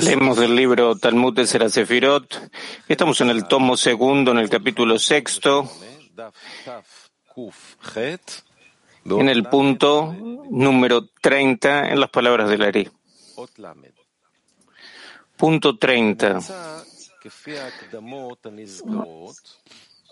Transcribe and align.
Leemos 0.00 0.38
del 0.38 0.56
libro 0.56 0.96
Talmud 0.96 1.34
de 1.34 1.46
Serasefirot. 1.46 2.50
Estamos 2.88 3.20
en 3.20 3.28
el 3.28 3.46
tomo 3.46 3.76
segundo, 3.76 4.30
en 4.30 4.38
el 4.38 4.48
capítulo 4.48 4.98
sexto, 4.98 5.70
en 9.04 9.28
el 9.28 9.44
punto 9.44 10.16
número 10.50 11.08
30, 11.20 11.90
en 11.90 12.00
las 12.00 12.08
palabras 12.08 12.48
del 12.48 12.62
Ari. 12.62 12.90
Punto 15.36 15.76
30. 15.76 16.38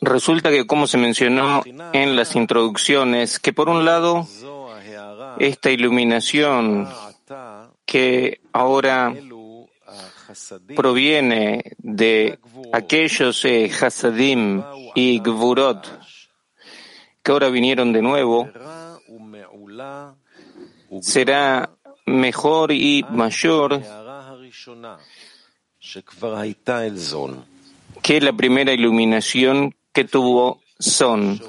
Resulta 0.02 0.50
que, 0.50 0.66
como 0.66 0.86
se 0.86 0.98
mencionó 0.98 1.62
en 1.94 2.16
las 2.16 2.36
introducciones, 2.36 3.38
que 3.38 3.54
por 3.54 3.70
un 3.70 3.86
lado, 3.86 4.28
esta 5.38 5.70
iluminación 5.70 6.86
que 7.90 8.40
ahora 8.52 9.12
proviene 10.76 11.72
de 11.78 12.38
aquellos 12.72 13.44
eh, 13.44 13.68
Hasadim 13.68 14.62
y 14.94 15.18
Gvurot 15.18 15.98
que 17.20 17.32
ahora 17.32 17.48
vinieron 17.48 17.92
de 17.92 18.00
nuevo, 18.00 18.48
será 21.02 21.68
mejor 22.06 22.70
y 22.70 23.04
mayor 23.10 23.82
que 28.02 28.20
la 28.20 28.32
primera 28.32 28.72
iluminación 28.72 29.74
que 29.92 30.04
tuvo 30.04 30.60
Son. 30.78 31.40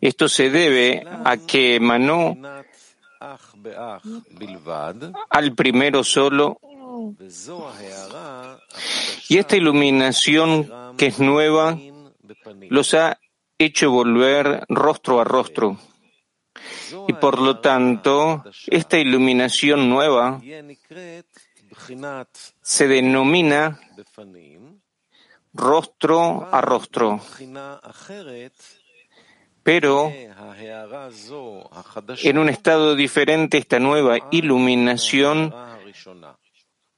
Esto 0.00 0.28
se 0.28 0.50
debe 0.50 1.02
a 1.24 1.36
que 1.38 1.76
emanó 1.76 2.36
al 5.30 5.54
primero 5.54 6.02
solo 6.02 6.58
y 9.28 9.38
esta 9.38 9.56
iluminación 9.56 10.96
que 10.96 11.06
es 11.06 11.18
nueva 11.20 11.78
los 12.68 12.94
ha 12.94 13.18
hecho 13.58 13.90
volver 13.90 14.64
rostro 14.68 15.20
a 15.20 15.24
rostro. 15.24 15.78
Y 17.08 17.12
por 17.14 17.40
lo 17.40 17.60
tanto, 17.60 18.44
esta 18.66 18.98
iluminación 18.98 19.88
nueva 19.88 20.40
se 22.62 22.88
denomina 22.88 23.80
rostro 25.52 26.48
a 26.52 26.60
rostro. 26.60 27.20
Pero 29.70 30.12
en 32.24 32.38
un 32.38 32.48
estado 32.48 32.96
diferente 32.96 33.56
esta 33.56 33.78
nueva 33.78 34.18
iluminación 34.32 35.54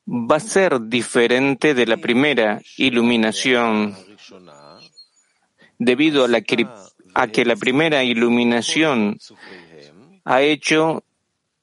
va 0.09 0.37
a 0.37 0.41
ser 0.41 0.81
diferente 0.81 1.75
de 1.75 1.85
la 1.85 1.99
primera 1.99 2.63
iluminación, 2.79 3.95
debido 5.79 6.25
a, 6.25 6.41
que, 6.41 6.67
que 7.31 7.45
la 7.45 7.57
primera 7.57 8.05
iluminación 8.05 9.19
ha 10.25 10.41
hecho 10.41 11.05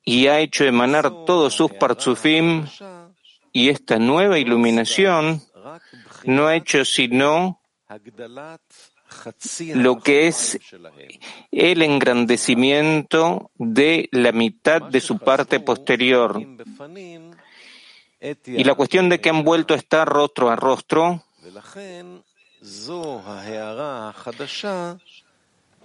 y 0.06 0.28
ha 0.28 0.40
hecho 0.40 0.64
emanar 0.64 1.26
todos 1.26 1.56
sus 1.56 1.72
parzufim 1.72 2.68
y 3.52 3.70
esta 3.70 3.98
nueva 3.98 4.38
iluminación 4.38 5.42
no 6.26 6.46
ha 6.46 6.56
hecho 6.56 6.86
sino 6.86 7.60
lo 9.76 10.00
que 10.00 10.28
es 10.28 10.60
el 11.52 11.82
engrandecimiento 11.82 13.52
de 13.56 14.10
la 14.12 14.32
mitad 14.32 14.82
de 14.82 15.02
su 15.02 15.20
parte 15.20 15.60
posterior. 15.60 16.42
Y 18.46 18.64
la 18.64 18.76
cuestión 18.76 19.10
de 19.10 19.22
que 19.22 19.30
han 19.30 19.44
vuelto 19.44 19.74
a 19.74 19.78
estar 19.78 20.08
rostro 20.08 20.50
a 20.50 20.56
rostro, 20.56 21.24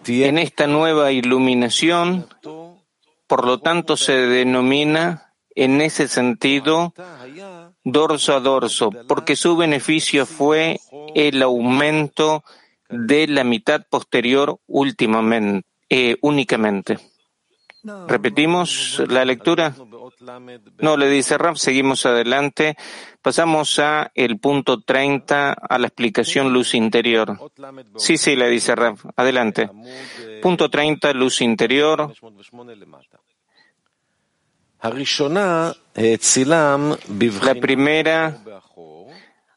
en 0.06 0.39
esta 0.39 0.67
nueva 0.67 1.12
iluminación, 1.12 2.27
por 3.27 3.47
lo 3.47 3.61
tanto 3.61 3.97
se 3.97 4.12
denomina 4.12 5.33
en 5.55 5.81
ese 5.81 6.09
sentido 6.09 6.93
dorso 7.85 8.35
a 8.35 8.41
dorso, 8.41 8.91
porque 9.06 9.37
su 9.37 9.56
beneficio 9.56 10.27
fue 10.27 10.81
el 11.15 11.43
aumento 11.43 12.43
de 12.43 12.64
la 13.28 13.44
mitad 13.44 13.87
posterior 13.88 14.59
últimamente, 14.66 15.66
eh, 15.88 16.16
únicamente. 16.22 16.99
¿Repetimos 18.09 19.03
la 19.09 19.25
lectura? 19.25 19.75
No, 20.78 20.97
le 20.97 21.10
dice 21.10 21.37
Raf, 21.37 21.59
seguimos 21.59 22.06
adelante. 22.06 22.77
Pasamos 23.21 23.78
a 23.78 24.10
el 24.15 24.38
punto 24.38 24.81
30, 24.81 25.53
a 25.53 25.78
la 25.78 25.87
explicación 25.87 26.53
luz 26.53 26.75
interior. 26.75 27.38
Sí, 27.97 28.16
sí, 28.16 28.37
le 28.37 28.49
dice 28.49 28.75
Raf, 28.75 29.05
adelante. 29.16 29.69
Punto 30.41 30.71
30, 30.71 31.12
luz 31.12 31.43
interior. 31.43 32.15
La 37.43 37.55
primera 37.55 38.38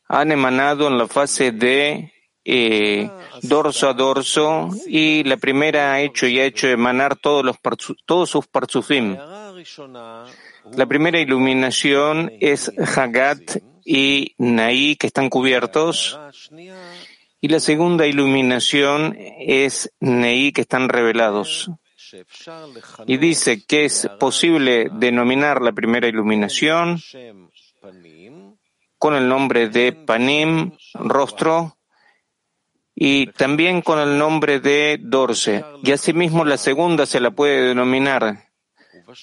han 0.09 0.31
emanado 0.31 0.87
en 0.87 0.97
la 0.97 1.07
fase 1.07 1.51
de 1.51 2.13
eh, 2.49 3.09
dorso 3.41 3.89
a 3.89 3.93
dorso 3.93 4.69
y 4.87 5.25
la 5.25 5.35
primera 5.35 5.91
ha 5.91 6.01
hecho 6.01 6.27
y 6.27 6.39
ha 6.39 6.45
hecho 6.45 6.69
emanar 6.69 7.17
todos, 7.17 7.43
los 7.43 7.57
todos 8.05 8.29
sus 8.29 8.47
parzufim. 8.47 9.17
La 10.71 10.85
primera 10.85 11.19
iluminación 11.19 12.31
es 12.39 12.71
Hagat 12.95 13.57
y 13.83 14.33
Naí 14.37 14.95
que 14.95 15.07
están 15.07 15.29
cubiertos. 15.29 16.17
Y 17.41 17.49
la 17.49 17.59
segunda 17.59 18.07
iluminación 18.07 19.17
es 19.39 19.91
Neí 19.99 20.53
que 20.53 20.61
están 20.61 20.87
revelados. 20.87 21.69
Y 23.05 23.17
dice 23.17 23.65
que 23.65 23.83
es 23.83 24.09
posible 24.17 24.87
denominar 24.93 25.61
la 25.61 25.73
primera 25.73 26.07
iluminación 26.07 27.01
con 28.97 29.15
el 29.15 29.27
nombre 29.27 29.67
de 29.67 29.91
Panim, 29.91 30.71
rostro, 30.93 31.76
y 32.99 33.27
también 33.27 33.83
con 33.83 33.99
el 33.99 34.17
nombre 34.17 34.59
de 34.59 34.97
Dorse. 34.99 35.63
Y 35.83 35.91
asimismo 35.91 36.43
la 36.43 36.57
segunda 36.57 37.05
se 37.05 37.19
la 37.19 37.29
puede 37.29 37.67
denominar 37.67 38.49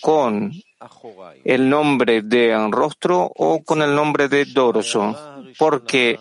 con 0.00 0.52
el 1.44 1.68
nombre 1.68 2.22
de 2.22 2.56
rostro 2.70 3.32
o 3.34 3.64
con 3.64 3.82
el 3.82 3.92
nombre 3.96 4.28
de 4.28 4.44
dorso, 4.44 5.42
porque 5.58 6.20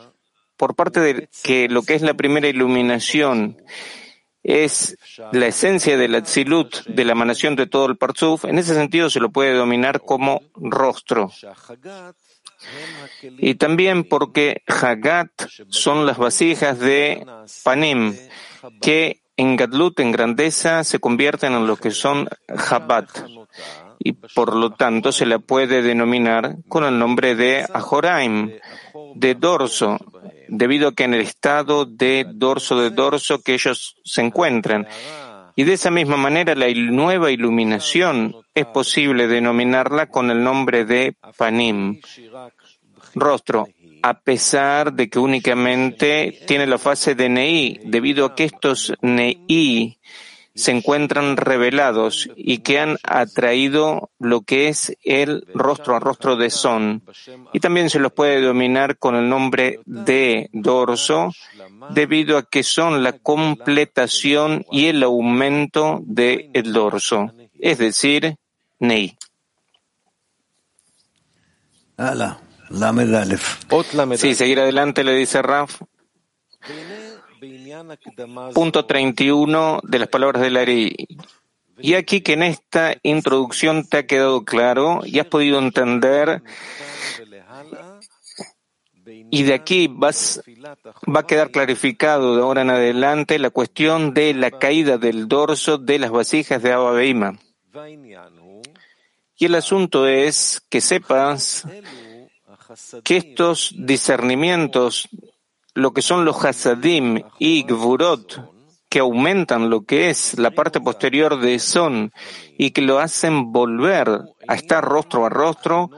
por 0.57 0.75
parte 0.75 0.99
de 0.99 1.29
que 1.43 1.69
lo 1.69 1.83
que 1.83 1.93
es 1.93 2.01
la 2.01 2.15
primera 2.15 2.47
iluminación 2.47 3.61
es 4.41 4.97
la 5.31 5.45
esencia 5.45 5.95
de 5.95 6.07
la 6.07 6.23
tzilut, 6.23 6.83
de 6.87 7.05
la 7.05 7.11
emanación 7.11 7.55
de 7.55 7.67
todo 7.67 7.85
el 7.85 7.97
parzuf, 7.97 8.45
en 8.45 8.57
ese 8.57 8.73
sentido 8.73 9.11
se 9.11 9.19
lo 9.19 9.29
puede 9.29 9.53
denominar 9.53 10.01
como 10.01 10.41
rostro. 10.55 11.31
Y 13.37 13.55
también 13.55 14.03
porque 14.03 14.63
Hagat 14.67 15.29
son 15.69 16.05
las 16.05 16.17
vasijas 16.17 16.79
de 16.79 17.25
Panim, 17.63 18.15
que 18.81 19.21
en 19.37 19.55
Gadlut, 19.55 19.99
en 19.99 20.11
grandeza, 20.11 20.83
se 20.83 20.99
convierten 20.99 21.53
en 21.53 21.67
lo 21.67 21.77
que 21.77 21.91
son 21.91 22.27
Jabat. 22.47 23.09
Y 23.99 24.13
por 24.13 24.55
lo 24.55 24.71
tanto 24.71 25.11
se 25.11 25.25
la 25.25 25.39
puede 25.39 25.81
denominar 25.81 26.57
con 26.67 26.83
el 26.83 26.99
nombre 26.99 27.35
de 27.35 27.65
Ajoraim, 27.73 28.51
de 29.15 29.35
dorso, 29.35 29.97
debido 30.47 30.89
a 30.89 30.93
que 30.93 31.05
en 31.05 31.13
el 31.13 31.21
estado 31.21 31.85
de 31.85 32.25
dorso 32.27 32.79
de 32.79 32.89
dorso 32.89 33.41
que 33.41 33.53
ellos 33.53 33.95
se 34.03 34.21
encuentran. 34.21 34.87
Y 35.55 35.63
de 35.63 35.73
esa 35.73 35.91
misma 35.91 36.17
manera 36.17 36.55
la 36.55 36.67
nueva 36.73 37.31
iluminación 37.31 38.35
es 38.55 38.65
posible 38.65 39.27
denominarla 39.27 40.07
con 40.07 40.31
el 40.31 40.43
nombre 40.43 40.83
de 40.83 41.15
Panim, 41.37 42.01
rostro, 43.13 43.67
a 44.01 44.19
pesar 44.19 44.93
de 44.93 45.09
que 45.09 45.19
únicamente 45.19 46.39
tiene 46.45 46.67
la 46.67 46.77
fase 46.77 47.15
de 47.15 47.29
Nei, 47.29 47.79
debido 47.85 48.25
a 48.25 48.35
que 48.35 48.45
estos 48.45 48.93
Nei 49.01 49.97
se 50.55 50.71
encuentran 50.71 51.35
revelados 51.37 52.29
y 52.35 52.59
que 52.59 52.79
han 52.79 52.97
atraído 53.03 54.11
lo 54.19 54.41
que 54.41 54.67
es 54.67 54.95
el 55.03 55.47
rostro 55.53 55.95
a 55.95 55.99
rostro 55.99 56.35
de 56.35 56.49
Son. 56.49 57.03
Y 57.53 57.59
también 57.59 57.89
se 57.89 57.99
los 57.99 58.13
puede 58.13 58.39
denominar 58.39 58.97
con 58.97 59.15
el 59.15 59.29
nombre 59.29 59.79
de 59.85 60.49
dorso, 60.53 61.31
debido 61.89 62.37
a 62.37 62.43
que 62.43 62.63
son 62.63 63.03
la 63.03 63.13
completación 63.13 64.65
y 64.71 64.87
el 64.87 65.01
aumento 65.01 66.01
del 66.03 66.49
el 66.53 66.73
dorso, 66.73 67.31
es 67.59 67.77
decir, 67.79 68.35
Nei. 68.79 69.17
Sí, 74.17 74.35
seguir 74.35 74.59
adelante, 74.59 75.03
le 75.03 75.13
dice 75.13 75.41
Raf. 75.41 75.81
Punto 78.53 78.85
31 78.85 79.81
de 79.83 79.99
las 79.99 80.07
palabras 80.07 80.41
de 80.41 80.49
Larry. 80.49 81.07
Y 81.79 81.95
aquí 81.95 82.21
que 82.21 82.33
en 82.33 82.43
esta 82.43 82.95
introducción 83.03 83.85
te 83.85 83.97
ha 83.97 84.05
quedado 84.05 84.45
claro 84.45 85.01
y 85.03 85.19
has 85.19 85.25
podido 85.25 85.59
entender 85.59 86.41
y 89.05 89.43
de 89.43 89.53
aquí 89.53 89.87
vas, 89.89 90.41
va 91.03 91.21
a 91.21 91.27
quedar 91.27 91.51
clarificado 91.51 92.35
de 92.35 92.43
ahora 92.43 92.61
en 92.61 92.69
adelante 92.69 93.39
la 93.39 93.49
cuestión 93.49 94.13
de 94.13 94.33
la 94.33 94.51
caída 94.51 94.97
del 94.97 95.27
dorso 95.27 95.77
de 95.77 95.99
las 95.99 96.11
vasijas 96.11 96.61
de 96.61 96.71
Abba 96.71 96.91
Beima. 96.91 97.39
Y 99.35 99.45
el 99.45 99.55
asunto 99.55 100.07
es 100.07 100.61
que 100.69 100.81
sepas 100.81 101.67
que 103.03 103.17
estos 103.17 103.73
discernimientos, 103.77 105.09
lo 105.73 105.91
que 105.91 106.01
son 106.01 106.25
los 106.25 106.43
hasadim 106.43 107.21
y 107.39 107.63
gvurot, 107.63 108.53
que 108.89 108.99
aumentan 108.99 109.71
lo 109.71 109.85
que 109.85 110.11
es 110.11 110.37
la 110.37 110.51
parte 110.51 110.79
posterior 110.79 111.39
de 111.39 111.57
Son 111.57 112.11
y 112.57 112.71
que 112.71 112.81
lo 112.81 112.99
hacen 112.99 113.51
volver 113.51 114.07
a 114.47 114.53
estar 114.53 114.83
rostro 114.85 115.25
a 115.25 115.29
rostro, 115.29 115.89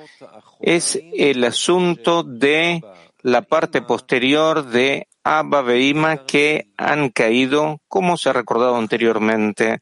es 0.61 0.97
el 1.13 1.43
asunto 1.43 2.23
de 2.23 2.81
la 3.21 3.41
parte 3.41 3.81
posterior 3.81 4.65
de 4.65 5.07
Abba 5.27 5.65
que 6.27 6.67
han 6.77 7.09
caído, 7.09 7.81
como 7.87 8.15
se 8.15 8.29
ha 8.29 8.33
recordado 8.33 8.75
anteriormente. 8.75 9.79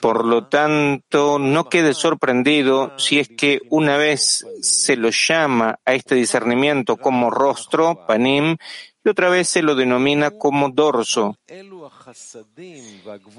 Por 0.00 0.24
lo 0.24 0.46
tanto, 0.46 1.40
no 1.40 1.68
quede 1.68 1.94
sorprendido 1.94 2.92
si 2.96 3.18
es 3.18 3.28
que 3.28 3.60
una 3.70 3.96
vez 3.96 4.46
se 4.62 4.96
lo 4.96 5.10
llama 5.10 5.80
a 5.84 5.94
este 5.94 6.14
discernimiento 6.14 6.96
como 6.96 7.28
rostro, 7.28 8.06
panim, 8.06 8.56
y 9.04 9.08
otra 9.08 9.28
vez 9.28 9.48
se 9.48 9.62
lo 9.62 9.74
denomina 9.74 10.30
como 10.30 10.68
dorso. 10.68 11.36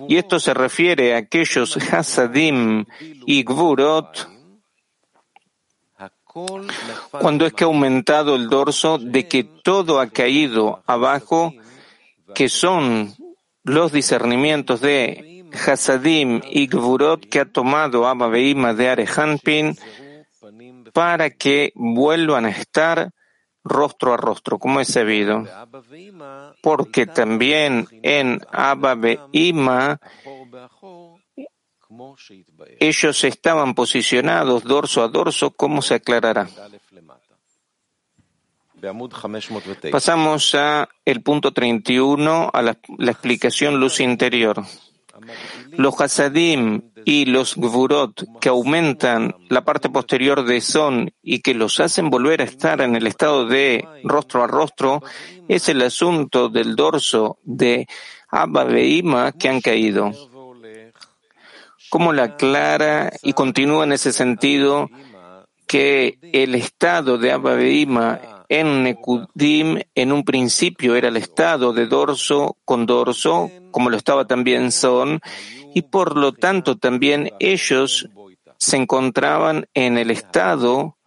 Y 0.10 0.18
esto 0.18 0.42
se 0.42 0.54
refiere 0.54 1.16
a 1.16 1.20
aquellos 1.20 1.78
hasadim 1.94 2.84
y 3.00 3.44
gvurot 3.44 4.39
cuando 7.12 7.46
es 7.46 7.54
que 7.54 7.64
ha 7.64 7.68
aumentado 7.68 8.36
el 8.36 8.50
dorso 8.50 8.98
de 8.98 9.28
que 9.28 9.44
todo 9.44 10.00
ha 10.00 10.08
caído 10.08 10.84
abajo, 10.86 11.54
que 12.34 12.50
son 12.50 13.14
los 13.64 13.92
discernimientos 13.92 14.82
de 14.82 15.46
Hasadim 15.54 16.42
y 16.50 16.68
Gvurot 16.68 17.28
que 17.28 17.40
ha 17.40 17.46
tomado 17.46 18.08
Abba 18.08 18.28
Beima 18.28 18.74
de 18.74 18.90
Arehanpin 18.90 19.78
para 20.94 21.30
que 21.30 21.72
vuelvan 21.76 22.46
a 22.46 22.50
estar 22.50 23.12
rostro 23.64 24.14
a 24.14 24.18
rostro, 24.18 24.58
como 24.58 24.80
es 24.80 24.88
sabido. 24.88 25.46
Porque 26.62 27.06
también 27.06 27.88
en 28.04 28.42
Abba 28.52 28.96
Beima 28.96 30.00
ellos 32.80 33.24
estaban 33.24 33.74
posicionados 33.74 34.64
dorso 34.64 35.04
a 35.04 35.08
dorso, 35.08 35.52
como 35.52 35.82
se 35.82 35.96
aclarará. 35.96 36.48
Pasamos 39.92 40.56
a 40.56 40.90
el 41.04 41.22
punto 41.22 41.52
31, 41.52 42.50
a 42.54 42.62
la, 42.62 42.78
explicación 43.00 43.80
luz 43.80 44.00
interior. 44.00 44.64
Los 45.72 46.00
hasadim 46.00 46.82
y 47.04 47.26
los 47.26 47.56
gvurot 47.56 48.40
que 48.40 48.50
aumentan 48.50 49.36
la 49.50 49.66
parte 49.66 49.90
posterior 49.90 50.46
de 50.46 50.62
son 50.62 51.12
y 51.22 51.40
que 51.40 51.54
los 51.54 51.80
hacen 51.80 52.10
volver 52.10 52.42
a 52.42 52.46
estar 52.46 52.82
en 52.82 52.96
el 52.96 53.06
estado 53.06 53.46
de 53.46 53.86
rostro 54.04 54.44
a 54.44 54.48
rostro 54.48 55.04
es 55.48 55.68
el 55.68 55.82
asunto 55.82 56.48
del 56.48 56.76
dorso 56.76 57.38
de 57.44 57.88
Abba 58.30 58.64
Beima 58.64 59.34
que 59.34 59.50
han 59.50 59.60
caído 59.60 60.12
cómo 61.90 62.14
la 62.14 62.24
aclara 62.24 63.12
y 63.22 63.34
continúa 63.34 63.84
en 63.84 63.94
ese 63.94 64.14
sentido 64.14 64.90
que 65.68 66.18
el 66.34 66.56
estado 66.56 67.18
de 67.18 67.32
Abba 67.32 67.58
en 68.50 68.84
Nekudim 68.84 69.80
en 69.94 70.12
un 70.12 70.24
principio 70.24 70.96
era 70.96 71.10
el 71.10 71.18
estado 71.18 71.72
de 71.72 71.86
dorso 71.86 72.58
con 72.66 72.88
dorso, 72.88 73.52
como 73.72 73.90
lo 73.92 73.98
estaba 73.98 74.26
también 74.26 74.72
Son, 74.72 75.22
y 75.76 75.84
por 75.84 76.18
lo 76.18 76.34
tanto 76.34 76.78
también 76.78 77.32
ellos 77.40 78.10
se 78.58 78.78
encontraban 78.78 79.68
en 79.76 79.98
el 79.98 80.10
estado 80.10 80.98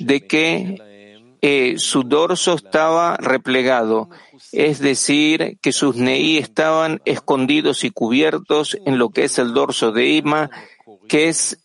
de 0.00 0.26
que 0.26 0.76
eh, 1.46 1.74
su 1.78 2.02
dorso 2.04 2.54
estaba 2.54 3.16
replegado 3.16 4.08
es 4.52 4.78
decir, 4.78 5.58
que 5.60 5.72
sus 5.72 5.96
neí 5.96 6.38
estaban 6.38 7.00
escondidos 7.04 7.82
y 7.82 7.90
cubiertos 7.90 8.78
en 8.86 8.98
lo 8.98 9.10
que 9.10 9.24
es 9.24 9.38
el 9.38 9.52
dorso 9.52 9.90
de 9.90 10.10
Ima, 10.10 10.48
que 11.08 11.28
es 11.28 11.58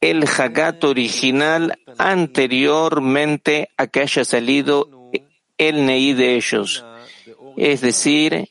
el 0.00 0.24
Hagat 0.24 0.84
original 0.84 1.76
anteriormente 1.98 3.70
a 3.76 3.88
que 3.88 4.00
haya 4.00 4.24
salido 4.24 5.10
el 5.56 5.86
neí 5.86 6.12
de 6.12 6.36
ellos. 6.36 6.84
Es 7.56 7.80
decir, 7.80 8.48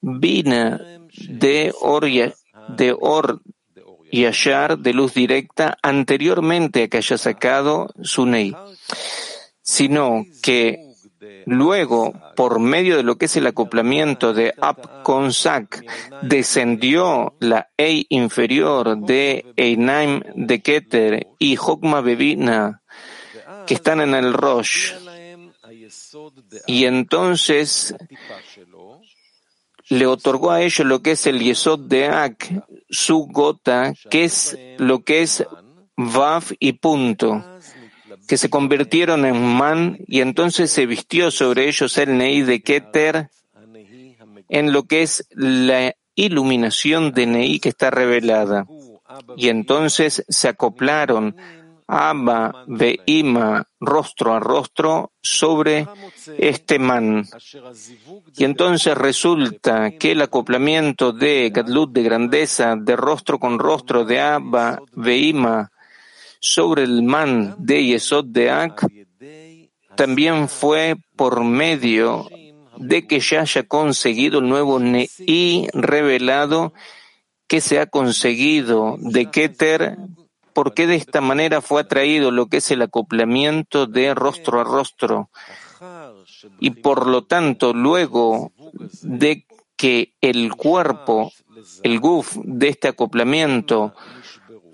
Bina 0.00 0.80
de 1.28 1.72
Or, 1.80 2.04
de 2.04 2.96
Or 2.98 3.40
y 4.10 4.24
Ashar 4.24 4.78
de 4.78 4.92
luz 4.92 5.14
directa 5.14 5.78
anteriormente 5.82 6.84
a 6.84 6.88
que 6.88 6.96
haya 6.96 7.16
sacado 7.16 7.94
su 8.02 8.26
neí. 8.26 8.52
Sino 9.68 10.24
que 10.40 10.88
Luego, 11.46 12.12
por 12.36 12.60
medio 12.60 12.96
de 12.96 13.02
lo 13.02 13.16
que 13.16 13.24
es 13.24 13.36
el 13.36 13.46
acoplamiento 13.46 14.32
de 14.32 14.54
Ab 14.60 15.02
con 15.02 15.32
Sac, 15.32 15.84
descendió 16.22 17.34
la 17.40 17.70
Ei 17.76 18.06
inferior 18.10 18.98
de 18.98 19.44
Einaim 19.56 20.22
de 20.34 20.60
Keter 20.60 21.26
y 21.38 21.56
Hokma 21.56 22.00
Bebina, 22.02 22.82
que 23.66 23.74
están 23.74 24.00
en 24.00 24.14
el 24.14 24.32
Rosh. 24.32 24.92
Y 26.66 26.84
entonces 26.84 27.94
le 29.88 30.06
otorgó 30.06 30.50
a 30.50 30.62
ellos 30.62 30.86
lo 30.86 31.02
que 31.02 31.12
es 31.12 31.26
el 31.26 31.40
Yesod 31.40 31.80
de 31.80 32.06
Ak, 32.06 32.64
su 32.90 33.26
gota, 33.26 33.94
que 34.10 34.24
es 34.24 34.56
lo 34.78 35.02
que 35.02 35.22
es 35.22 35.44
Vav 35.96 36.44
y 36.60 36.74
punto 36.74 37.44
que 38.28 38.36
se 38.36 38.50
convirtieron 38.50 39.24
en 39.24 39.42
man 39.42 39.98
y 40.06 40.20
entonces 40.20 40.70
se 40.70 40.86
vistió 40.86 41.30
sobre 41.30 41.66
ellos 41.66 41.96
el 41.98 42.16
Nei 42.16 42.42
de 42.42 42.62
Keter 42.62 43.30
en 44.48 44.72
lo 44.72 44.84
que 44.84 45.02
es 45.02 45.26
la 45.30 45.94
iluminación 46.14 47.12
de 47.12 47.26
Nei 47.26 47.58
que 47.58 47.70
está 47.70 47.90
revelada. 47.90 48.66
Y 49.36 49.48
entonces 49.48 50.24
se 50.28 50.48
acoplaron 50.48 51.34
Abba, 51.90 52.66
Ima 53.06 53.66
rostro 53.80 54.34
a 54.34 54.40
rostro 54.40 55.12
sobre 55.22 55.86
este 56.36 56.78
man. 56.78 57.24
Y 58.36 58.44
entonces 58.44 58.94
resulta 58.94 59.92
que 59.92 60.12
el 60.12 60.20
acoplamiento 60.20 61.12
de 61.12 61.48
Gadlut 61.48 61.92
de 61.92 62.02
grandeza, 62.02 62.76
de 62.76 62.94
rostro 62.94 63.38
con 63.38 63.58
rostro 63.58 64.04
de 64.04 64.20
Abba, 64.20 64.82
Ima 64.94 65.70
sobre 66.40 66.84
el 66.84 67.02
man 67.02 67.54
de 67.58 67.84
Yesod 67.84 68.26
de 68.26 68.50
Ak 68.50 68.86
también 69.96 70.48
fue 70.48 70.96
por 71.16 71.42
medio 71.42 72.28
de 72.76 73.06
que 73.06 73.18
ya 73.18 73.40
haya 73.40 73.64
conseguido 73.64 74.38
el 74.38 74.48
nuevo 74.48 74.78
Ne'i 74.78 75.66
revelado 75.72 76.72
que 77.48 77.60
se 77.60 77.80
ha 77.80 77.86
conseguido 77.86 78.96
de 79.00 79.30
Keter, 79.30 79.96
porque 80.52 80.86
de 80.86 80.96
esta 80.96 81.20
manera 81.20 81.60
fue 81.60 81.80
atraído 81.80 82.30
lo 82.30 82.46
que 82.46 82.58
es 82.58 82.70
el 82.70 82.82
acoplamiento 82.82 83.86
de 83.86 84.14
rostro 84.14 84.60
a 84.60 84.64
rostro. 84.64 85.30
Y 86.60 86.70
por 86.70 87.06
lo 87.06 87.24
tanto, 87.24 87.72
luego 87.72 88.52
de 89.02 89.46
que 89.76 90.12
el 90.20 90.54
cuerpo, 90.54 91.32
el 91.82 91.98
guf 91.98 92.36
de 92.44 92.68
este 92.68 92.88
acoplamiento, 92.88 93.94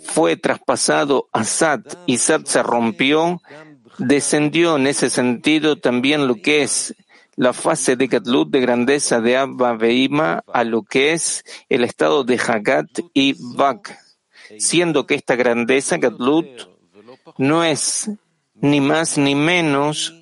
fue 0.05 0.37
traspasado 0.37 1.29
a 1.33 1.45
Sat 1.45 1.97
y 2.07 2.19
Sat 2.19 2.47
se 2.47 2.63
rompió, 2.63 3.41
descendió 3.99 4.77
en 4.77 4.87
ese 4.87 5.11
sentido 5.11 5.77
también 5.77 6.29
lo 6.29 6.37
que 6.37 6.63
es 6.63 6.95
la 7.37 7.53
fase 7.53 7.97
de 7.97 8.07
Gatlut 8.07 8.51
de 8.51 8.61
grandeza 8.61 9.21
de 9.21 9.37
Abba 9.37 9.75
Beima 9.77 10.45
a 10.53 10.65
lo 10.65 10.83
que 10.83 11.13
es 11.13 11.45
el 11.69 11.83
estado 11.83 12.23
de 12.23 12.39
Hagat 12.39 13.01
y 13.13 13.35
Bak, 13.57 13.99
siendo 14.59 15.07
que 15.07 15.15
esta 15.15 15.35
grandeza 15.35 15.97
Gatlut 15.97 16.47
no 17.39 17.65
es 17.65 18.11
ni 18.55 18.81
más 18.81 19.19
ni 19.19 19.35
menos 19.35 20.15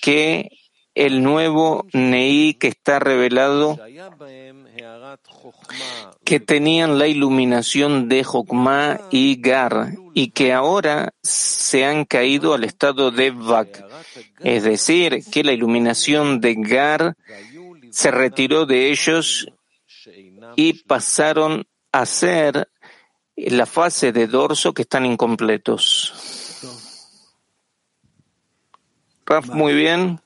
que 0.00 0.57
el 0.98 1.22
nuevo 1.22 1.86
Neí 1.92 2.54
que 2.54 2.66
está 2.66 2.98
revelado 2.98 3.78
que 6.24 6.40
tenían 6.40 6.98
la 6.98 7.06
iluminación 7.06 8.08
de 8.08 8.24
Jokma 8.24 9.00
y 9.12 9.40
Gar 9.40 9.92
y 10.12 10.30
que 10.30 10.52
ahora 10.52 11.14
se 11.22 11.84
han 11.84 12.04
caído 12.04 12.52
al 12.52 12.64
estado 12.64 13.12
de 13.12 13.30
Vak. 13.30 13.84
Es 14.40 14.64
decir, 14.64 15.22
que 15.30 15.44
la 15.44 15.52
iluminación 15.52 16.40
de 16.40 16.56
Gar 16.56 17.16
se 17.92 18.10
retiró 18.10 18.66
de 18.66 18.90
ellos 18.90 19.46
y 20.56 20.82
pasaron 20.82 21.64
a 21.92 22.06
ser 22.06 22.68
la 23.36 23.66
fase 23.66 24.10
de 24.10 24.26
dorso 24.26 24.74
que 24.74 24.82
están 24.82 25.06
incompletos. 25.06 26.12
Raf, 29.24 29.46
muy 29.50 29.74
bien. 29.74 30.20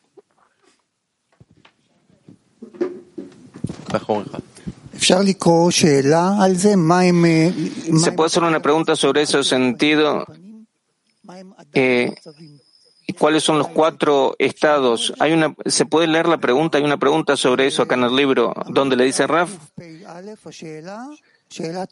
¿Se 7.99 8.13
puede 8.13 8.27
hacer 8.27 8.43
una 8.43 8.61
pregunta 8.61 8.95
sobre 8.97 9.23
ese 9.23 9.43
sentido? 9.43 10.25
Eh, 11.75 12.15
¿Cuáles 13.19 13.43
son 13.43 13.59
los 13.59 13.69
cuatro 13.69 14.35
estados? 14.39 15.13
Hay 15.19 15.33
una, 15.33 15.55
¿Se 15.67 15.87
puede 15.87 16.07
leer 16.07 16.29
la 16.29 16.39
pregunta? 16.39 16.79
Hay 16.79 16.85
una 16.85 16.99
pregunta 16.99 17.37
sobre 17.37 17.67
eso 17.67 17.83
acá 17.83 17.95
en 17.95 18.05
el 18.05 18.17
libro, 18.17 18.55
donde 18.69 18.97
le 18.97 19.05
dice 19.05 19.27
Raf. 19.27 19.51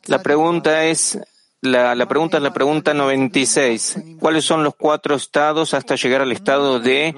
La 0.07 0.23
pregunta 0.23 0.85
es, 0.85 1.19
la, 1.61 1.95
la 1.95 2.07
pregunta 2.07 2.39
es 2.39 2.43
la 2.43 2.53
pregunta 2.53 2.95
96. 2.95 3.97
¿Cuáles 4.19 4.45
son 4.45 4.63
los 4.65 4.75
cuatro 4.75 5.15
estados 5.15 5.75
hasta 5.75 5.97
llegar 5.97 6.23
al 6.23 6.33
estado 6.33 6.81
de 6.81 7.15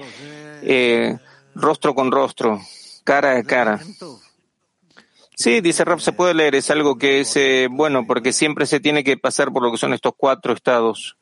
eh, 0.63 1.17
rostro 1.55 1.95
con 1.95 2.11
rostro, 2.11 2.59
cara 3.03 3.37
a 3.37 3.43
cara? 3.43 3.79
Sí, 5.35 5.61
dice 5.61 5.83
Raf, 5.83 6.01
se 6.01 6.13
puede 6.13 6.33
leer, 6.33 6.55
es 6.55 6.69
algo 6.69 6.97
que 6.97 7.21
es 7.21 7.35
eh, 7.35 7.67
bueno, 7.69 8.05
porque 8.05 8.33
siempre 8.33 8.65
se 8.65 8.79
tiene 8.79 9.03
que 9.03 9.17
pasar 9.17 9.51
por 9.51 9.63
lo 9.63 9.71
que 9.71 9.77
son 9.77 9.93
estos 9.93 10.13
cuatro 10.15 10.53
estados. 10.53 11.17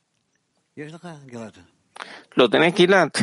¿Lo 2.36 2.50
tenés, 2.50 2.74
Kilat? 2.74 3.18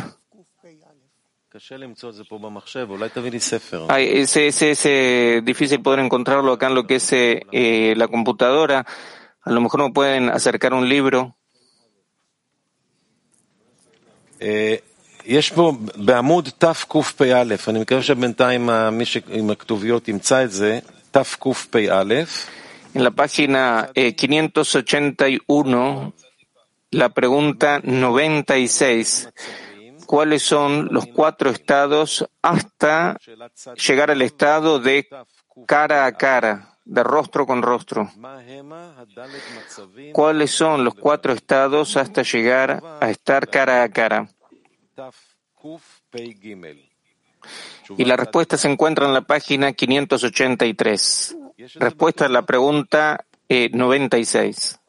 Ay, 3.89 4.07
es, 4.19 4.37
es, 4.37 4.61
es 4.61 4.85
eh, 4.85 5.41
difícil 5.43 5.81
poder 5.81 5.99
encontrarlo 5.99 6.53
acá 6.53 6.67
en 6.67 6.75
lo 6.75 6.85
que 6.85 6.95
es 6.95 7.11
eh, 7.11 7.41
eh, 7.51 7.95
la 7.97 8.07
computadora. 8.07 8.85
A 9.41 9.51
lo 9.51 9.59
mejor 9.59 9.81
me 9.81 9.91
pueden 9.91 10.29
acercar 10.29 10.73
un 10.75 10.87
libro. 10.87 11.35
יש 15.24 15.50
פה 15.50 15.72
בעמוד 15.96 16.48
תקפ"א, 16.58 17.42
אני 17.68 17.80
מקווה 17.80 18.02
שבינתיים 18.02 18.70
מי 18.92 19.04
עם 19.28 19.50
הכתוביות 19.50 20.08
ימצא 20.08 20.44
את 20.44 20.50
זה, 20.50 20.78
תקפ"א. 21.10 22.24
En 22.94 23.02
la 23.02 23.10
página 23.10 23.90
eh, 23.96 24.14
581, 24.14 26.12
la 26.92 27.08
pregunta 27.08 27.80
96. 27.82 29.28
¿Cuáles 30.06 30.42
son 30.44 30.88
los 30.92 31.06
cuatro 31.06 31.50
estados 31.50 32.24
hasta 32.40 33.16
llegar 33.88 34.12
al 34.12 34.22
estado 34.22 34.78
de 34.78 35.08
cara 35.66 36.06
a 36.06 36.12
cara, 36.12 36.76
de 36.84 37.02
rostro 37.02 37.46
con 37.46 37.62
rostro? 37.62 38.12
¿Cuáles 40.12 40.50
son 40.52 40.84
los 40.84 40.94
cuatro 40.94 41.32
estados 41.32 41.96
hasta 41.96 42.22
llegar 42.22 42.80
a 43.00 43.10
estar 43.10 43.48
cara 43.48 43.82
a 43.82 43.88
cara? 43.88 44.28
Y 47.97 48.05
la 48.05 48.15
respuesta 48.15 48.57
se 48.57 48.69
encuentra 48.69 49.05
en 49.05 49.13
la 49.13 49.21
página 49.21 49.73
583. 49.73 51.37
Respuesta 51.75 52.25
a 52.25 52.29
la 52.29 52.43
pregunta 52.43 53.25
eh, 53.47 53.69
96. 53.73 54.79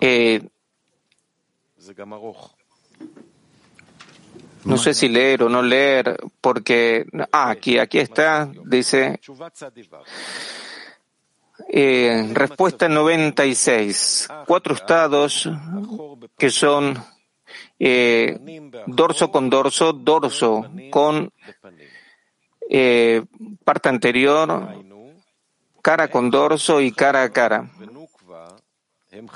Eh, 0.00 0.48
no 4.64 4.78
sé 4.78 4.94
si 4.94 5.08
leer 5.08 5.42
o 5.42 5.48
no 5.48 5.62
leer, 5.62 6.16
porque, 6.40 7.06
ah, 7.32 7.50
aquí, 7.50 7.78
aquí 7.78 7.98
está, 7.98 8.50
dice, 8.64 9.20
eh, 11.68 12.30
respuesta 12.32 12.88
96. 12.88 14.28
Cuatro 14.46 14.74
estados 14.74 15.48
que 16.38 16.50
son 16.50 17.02
eh, 17.78 18.38
dorso 18.86 19.30
con 19.30 19.50
dorso, 19.50 19.92
dorso 19.92 20.70
con 20.90 21.30
eh, 22.70 23.22
parte 23.64 23.88
anterior, 23.88 24.84
cara 25.82 26.08
con 26.08 26.30
dorso 26.30 26.80
y 26.80 26.92
cara 26.92 27.22
a 27.22 27.30
cara. 27.30 27.70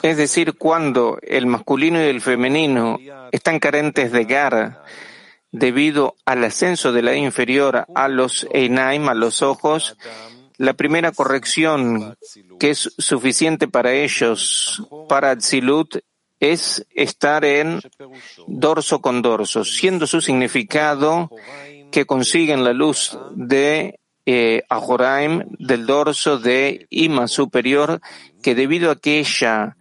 Es 0.02 0.16
decir, 0.16 0.54
cuando 0.54 1.18
el 1.22 1.46
masculino 1.46 2.00
y 2.02 2.08
el 2.08 2.20
femenino 2.20 2.98
están 3.30 3.60
carentes 3.60 4.10
de 4.12 4.24
gar 4.24 4.82
debido 5.52 6.16
al 6.24 6.44
ascenso 6.44 6.92
de 6.92 7.02
la 7.02 7.14
inferior 7.14 7.86
a 7.94 8.08
los 8.08 8.46
einaim, 8.52 9.08
a 9.08 9.14
los 9.14 9.42
ojos, 9.42 9.96
la 10.56 10.74
primera 10.74 11.12
corrección 11.12 12.16
que 12.58 12.70
es 12.70 12.92
suficiente 12.98 13.68
para 13.68 13.92
ellos, 13.92 14.82
para 15.08 15.36
Tzilut, 15.36 15.98
es 16.40 16.86
estar 16.94 17.44
en 17.44 17.80
dorso 18.46 19.00
con 19.00 19.22
dorso, 19.22 19.64
siendo 19.64 20.06
su 20.06 20.20
significado 20.20 21.30
que 21.90 22.06
consiguen 22.06 22.64
la 22.64 22.72
luz 22.72 23.18
de 23.32 23.98
eh, 24.26 24.62
Ahoraim, 24.68 25.44
del 25.58 25.86
dorso 25.86 26.38
de 26.38 26.86
Ima 26.90 27.28
superior, 27.28 28.00
que 28.42 28.54
debido 28.54 28.90
a 28.90 28.96
que 28.96 29.20
ella 29.20 29.76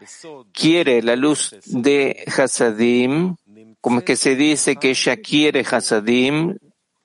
quiere 0.54 1.02
la 1.02 1.16
luz 1.16 1.56
de 1.66 2.24
Hasadim, 2.28 3.36
como 3.82 4.02
que 4.02 4.16
se 4.16 4.36
dice 4.36 4.78
que 4.78 4.92
ella 4.92 5.18
quiere 5.18 5.66
Hasadim 5.70 6.58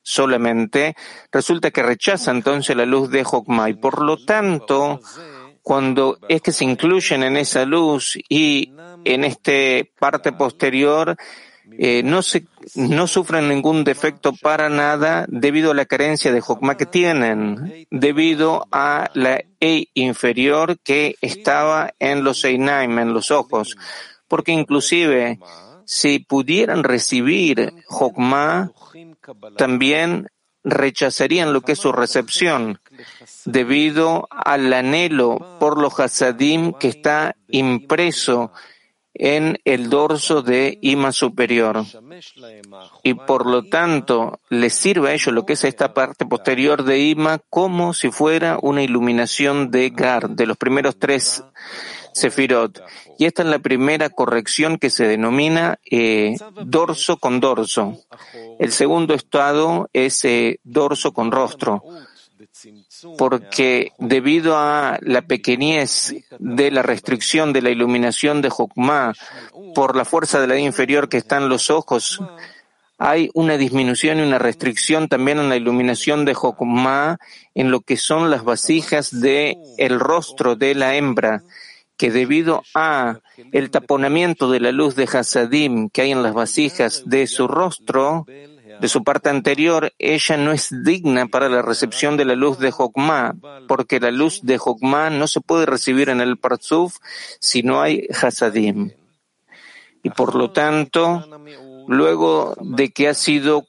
solamente, 0.03 0.95
resulta 1.31 1.71
que 1.71 1.83
rechaza 1.83 2.31
entonces 2.31 2.77
la 2.77 2.87
luz 2.87 3.11
de 3.11 3.25
Jokma 3.25 3.69
por 3.81 4.03
lo 4.03 4.25
tanto, 4.25 5.01
cuando 5.62 6.19
es 6.28 6.42
que 6.42 6.52
se 6.52 6.64
incluyen 6.64 7.23
en 7.23 7.37
esa 7.37 7.64
luz 7.64 8.19
y 8.28 8.73
en 9.04 9.25
este 9.25 9.92
parte 9.99 10.33
posterior, 10.33 11.16
eh, 11.78 12.02
no, 12.04 12.23
se, 12.23 12.45
no 12.75 13.07
sufren 13.07 13.49
ningún 13.49 13.85
defecto 13.85 14.33
para 14.35 14.69
nada 14.69 15.25
debido 15.28 15.71
a 15.71 15.75
la 15.75 15.87
carencia 15.87 16.33
de 16.33 16.40
Jokma 16.40 16.76
que 16.76 16.87
tienen, 16.87 17.87
debido 17.90 18.66
a 18.73 19.11
la 19.14 19.42
E 19.61 19.87
inferior 19.95 20.78
que 20.81 21.14
estaba 21.21 21.95
en 21.99 22.25
los 22.25 22.45
Einaim, 22.45 22.99
en 22.99 23.14
los 23.14 23.31
ojos. 23.31 23.76
Porque 24.26 24.52
inclusive, 24.52 25.38
si 25.85 26.19
pudieran 26.19 26.83
recibir 26.83 27.73
Jokma, 27.87 28.73
también 29.57 30.28
rechazarían 30.64 31.52
lo 31.52 31.61
que 31.61 31.73
es 31.73 31.78
su 31.78 31.92
recepción, 31.92 32.81
debido 33.45 34.29
al 34.31 34.73
anhelo 34.73 35.59
por 35.59 35.81
los 35.81 35.99
Hasadim 35.99 36.73
que 36.73 36.89
está 36.89 37.37
impreso 37.49 38.53
en 39.15 39.61
el 39.65 39.91
dorso 39.91 40.43
de 40.43 40.79
Ima 40.81 41.13
superior. 41.13 41.85
Y 43.03 43.15
por 43.15 43.47
lo 43.47 43.65
tanto, 43.65 44.41
les 44.49 44.75
sirve 44.75 45.11
a 45.11 45.15
ellos 45.15 45.35
lo 45.35 45.45
que 45.45 45.53
es 45.53 45.65
esta 45.65 45.93
parte 45.93 46.27
posterior 46.27 46.83
de 46.85 46.99
Ima 46.99 47.41
como 47.51 47.93
si 47.95 48.11
fuera 48.11 48.59
una 48.61 48.83
iluminación 48.83 49.71
de 49.71 49.91
Gar, 49.91 50.31
de 50.31 50.47
los 50.47 50.57
primeros 50.57 50.99
tres 50.99 51.45
Sefirot. 52.15 52.83
Y 53.19 53.27
esta 53.27 53.43
es 53.43 53.49
la 53.49 53.59
primera 53.59 54.11
corrección 54.11 54.79
que 54.79 54.91
se 54.91 55.07
denomina 55.07 55.79
eh, 55.91 56.37
dorso 56.65 57.19
con 57.19 57.41
dorso. 57.41 57.99
El 58.59 58.73
segundo 58.73 59.15
estado 59.15 59.89
es 59.93 60.25
eh, 60.25 60.59
dorso 60.65 61.13
con 61.13 61.31
rostro 61.31 61.83
porque 63.19 63.93
debido 63.99 64.57
a 64.57 64.99
la 65.01 65.23
pequeñez 65.23 66.15
de 66.39 66.71
la 66.71 66.83
restricción 66.83 67.53
de 67.53 67.63
la 67.63 67.71
iluminación 67.71 68.43
de 68.43 68.51
Jokma 68.51 69.15
por 69.75 69.97
la 69.97 70.05
fuerza 70.05 70.41
de 70.41 70.47
la 70.47 70.59
inferior 70.59 71.09
que 71.09 71.19
está 71.19 71.37
en 71.39 71.49
los 71.49 71.71
ojos, 71.71 72.21
hay 72.99 73.31
una 73.35 73.57
disminución 73.57 74.19
y 74.19 74.23
una 74.23 74.39
restricción 74.39 75.09
también 75.09 75.39
en 75.41 75.49
la 75.49 75.57
iluminación 75.57 76.25
de 76.25 76.35
Jokma 76.35 77.19
en 77.55 77.71
lo 77.71 77.81
que 77.81 77.97
son 77.97 78.31
las 78.31 78.45
vasijas 78.45 79.21
de 79.21 79.57
el 79.77 79.99
rostro 79.99 80.55
de 80.55 80.75
la 80.75 80.95
hembra, 80.95 81.43
que 81.97 82.11
debido 82.11 82.63
a 82.75 83.19
el 83.51 83.71
taponamiento 83.71 84.51
de 84.51 84.61
la 84.61 84.73
luz 84.73 84.95
de 84.95 85.05
Hasadim 85.05 85.89
que 85.91 86.03
hay 86.03 86.13
en 86.13 86.23
las 86.23 86.35
vasijas 86.35 87.03
de 87.07 87.27
su 87.27 87.49
rostro, 87.49 88.25
de 88.83 88.89
su 88.89 89.05
parte 89.05 89.31
anterior, 89.31 89.93
ella 90.01 90.37
no 90.37 90.51
es 90.51 90.75
digna 90.83 91.29
para 91.29 91.49
la 91.49 91.62
recepción 91.62 92.17
de 92.17 92.25
la 92.25 92.35
luz 92.35 92.59
de 92.59 92.73
Jokma, 92.73 93.37
porque 93.69 94.01
la 94.01 94.11
luz 94.11 94.41
de 94.43 94.59
Jokma 94.59 95.09
no 95.09 95.29
se 95.29 95.41
puede 95.41 95.67
recibir 95.67 96.09
en 96.09 96.21
el 96.21 96.37
Parzuf 96.37 96.97
si 97.39 97.62
no 97.62 97.81
hay 97.81 98.09
Hasadim. 98.11 98.91
Y 100.03 100.11
por 100.11 100.35
lo 100.35 100.51
tanto, 100.51 101.25
luego 101.87 102.57
de 102.61 102.91
que 102.91 103.07
ha 103.07 103.15
sido 103.15 103.69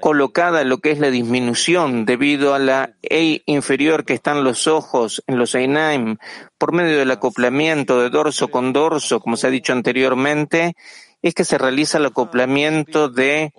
colocada 0.00 0.64
lo 0.64 0.78
que 0.78 0.90
es 0.90 0.98
la 0.98 1.10
disminución 1.10 2.04
debido 2.04 2.52
a 2.52 2.58
la 2.58 2.90
E 3.00 3.42
inferior 3.46 4.04
que 4.04 4.12
están 4.12 4.44
los 4.44 4.66
ojos 4.66 5.22
en 5.26 5.38
los 5.38 5.54
Einaim 5.54 6.18
por 6.58 6.72
medio 6.72 6.98
del 6.98 7.10
acoplamiento 7.10 8.02
de 8.02 8.10
dorso 8.10 8.48
con 8.48 8.74
dorso, 8.74 9.20
como 9.20 9.38
se 9.38 9.46
ha 9.46 9.50
dicho 9.50 9.72
anteriormente, 9.72 10.76
es 11.24 11.32
que 11.32 11.44
se 11.44 11.56
realiza 11.56 11.96
el 11.96 12.04
acoplamiento 12.04 13.08
de 13.08 13.50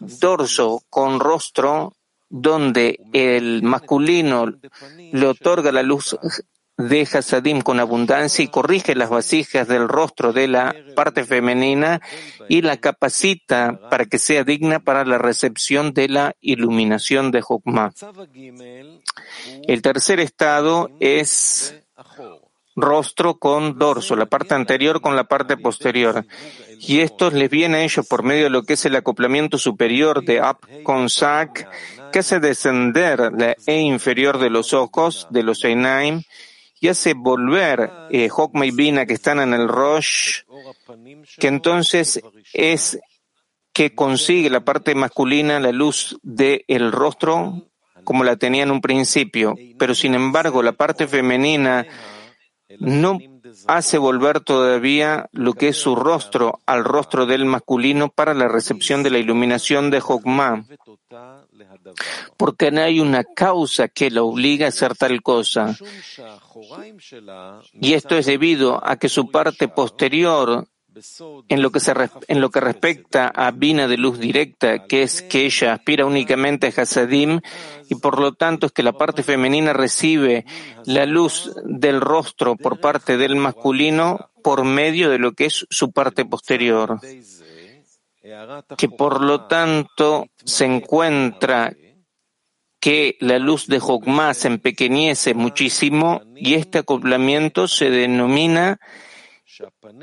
dorso 0.00 0.82
con 0.90 1.20
rostro 1.20 1.94
donde 2.28 2.98
el 3.12 3.62
masculino 3.62 4.52
le 4.96 5.26
otorga 5.26 5.70
la 5.70 5.84
luz 5.84 6.18
de 6.76 7.02
Hasadim 7.02 7.60
con 7.60 7.78
abundancia 7.78 8.44
y 8.44 8.48
corrige 8.48 8.96
las 8.96 9.08
vasijas 9.08 9.68
del 9.68 9.86
rostro 9.86 10.32
de 10.32 10.48
la 10.48 10.74
parte 10.96 11.22
femenina 11.22 12.00
y 12.48 12.62
la 12.62 12.78
capacita 12.78 13.78
para 13.88 14.06
que 14.06 14.18
sea 14.18 14.42
digna 14.42 14.80
para 14.80 15.04
la 15.04 15.18
recepción 15.18 15.94
de 15.94 16.08
la 16.08 16.34
iluminación 16.40 17.30
de 17.30 17.40
Jokma. 17.40 17.94
El 19.68 19.82
tercer 19.82 20.18
estado 20.18 20.90
es 20.98 21.76
rostro 22.74 23.38
con 23.38 23.78
dorso, 23.78 24.16
la 24.16 24.26
parte 24.26 24.54
anterior 24.54 25.00
con 25.00 25.16
la 25.16 25.24
parte 25.24 25.56
posterior. 25.56 26.24
Y 26.78 27.00
esto 27.00 27.30
les 27.30 27.50
viene 27.50 27.78
a 27.78 27.84
ellos 27.84 28.06
por 28.06 28.22
medio 28.22 28.44
de 28.44 28.50
lo 28.50 28.62
que 28.64 28.74
es 28.74 28.84
el 28.84 28.96
acoplamiento 28.96 29.58
superior 29.58 30.24
de 30.24 30.40
Ab 30.40 30.58
con 30.82 31.08
Sak, 31.08 31.68
que 32.12 32.18
hace 32.18 32.40
descender 32.40 33.32
la 33.32 33.56
E 33.66 33.80
inferior 33.80 34.38
de 34.38 34.50
los 34.50 34.72
ojos, 34.72 35.26
de 35.30 35.42
los 35.42 35.64
Einaim, 35.64 36.22
y 36.80 36.88
hace 36.88 37.14
volver 37.14 37.90
eh, 38.10 38.28
Hokma 38.34 38.66
y 38.66 38.72
Bina 38.72 39.06
que 39.06 39.14
están 39.14 39.38
en 39.38 39.54
el 39.54 39.68
Rosh, 39.68 40.42
que 41.38 41.46
entonces 41.46 42.20
es 42.52 42.98
que 43.72 43.94
consigue 43.94 44.50
la 44.50 44.64
parte 44.64 44.94
masculina 44.94 45.60
la 45.60 45.72
luz 45.72 46.18
del 46.22 46.92
rostro 46.92 47.68
como 48.04 48.24
la 48.24 48.36
tenía 48.36 48.64
en 48.64 48.70
un 48.70 48.80
principio, 48.80 49.54
pero 49.78 49.94
sin 49.94 50.14
embargo 50.14 50.62
la 50.62 50.72
parte 50.72 51.06
femenina 51.06 51.86
no 52.78 53.18
hace 53.66 53.98
volver 53.98 54.40
todavía 54.40 55.28
lo 55.32 55.54
que 55.54 55.68
es 55.68 55.76
su 55.76 55.96
rostro 55.96 56.60
al 56.66 56.84
rostro 56.84 57.26
del 57.26 57.44
masculino 57.44 58.08
para 58.08 58.34
la 58.34 58.48
recepción 58.48 59.02
de 59.02 59.10
la 59.10 59.18
iluminación 59.18 59.90
de 59.90 60.00
Jokma, 60.00 60.64
porque 62.36 62.70
no 62.70 62.82
hay 62.82 63.00
una 63.00 63.24
causa 63.24 63.88
que 63.88 64.10
la 64.10 64.22
obliga 64.22 64.66
a 64.66 64.68
hacer 64.70 64.96
tal 64.96 65.22
cosa. 65.22 65.76
Y 67.72 67.94
esto 67.94 68.16
es 68.16 68.26
debido 68.26 68.80
a 68.84 68.96
que 68.96 69.08
su 69.08 69.30
parte 69.30 69.68
posterior 69.68 70.66
en 71.48 71.62
lo 71.62 71.70
que 71.70 71.80
se 71.80 71.92
en 72.28 72.40
lo 72.40 72.50
que 72.50 72.60
respecta 72.60 73.28
a 73.28 73.50
Bina 73.50 73.88
de 73.88 73.96
luz 73.96 74.18
directa, 74.18 74.86
que 74.86 75.02
es 75.02 75.22
que 75.22 75.46
ella 75.46 75.74
aspira 75.74 76.06
únicamente 76.06 76.66
a 76.66 76.82
Hasadim 76.82 77.40
y 77.88 77.94
por 77.96 78.20
lo 78.20 78.32
tanto 78.32 78.66
es 78.66 78.72
que 78.72 78.82
la 78.82 78.92
parte 78.92 79.22
femenina 79.22 79.72
recibe 79.72 80.44
la 80.84 81.06
luz 81.06 81.52
del 81.64 82.00
rostro 82.00 82.56
por 82.56 82.80
parte 82.80 83.16
del 83.16 83.36
masculino 83.36 84.30
por 84.42 84.64
medio 84.64 85.08
de 85.08 85.18
lo 85.18 85.32
que 85.32 85.46
es 85.46 85.66
su 85.70 85.92
parte 85.92 86.24
posterior, 86.24 87.00
que 88.76 88.88
por 88.88 89.22
lo 89.22 89.46
tanto 89.46 90.26
se 90.44 90.64
encuentra 90.64 91.72
que 92.80 93.16
la 93.20 93.38
luz 93.38 93.68
de 93.68 93.78
Jokma 93.78 94.34
se 94.34 94.48
empequeñece 94.48 95.34
muchísimo 95.34 96.20
y 96.34 96.54
este 96.54 96.78
acoplamiento 96.78 97.68
se 97.68 97.90
denomina 97.90 98.80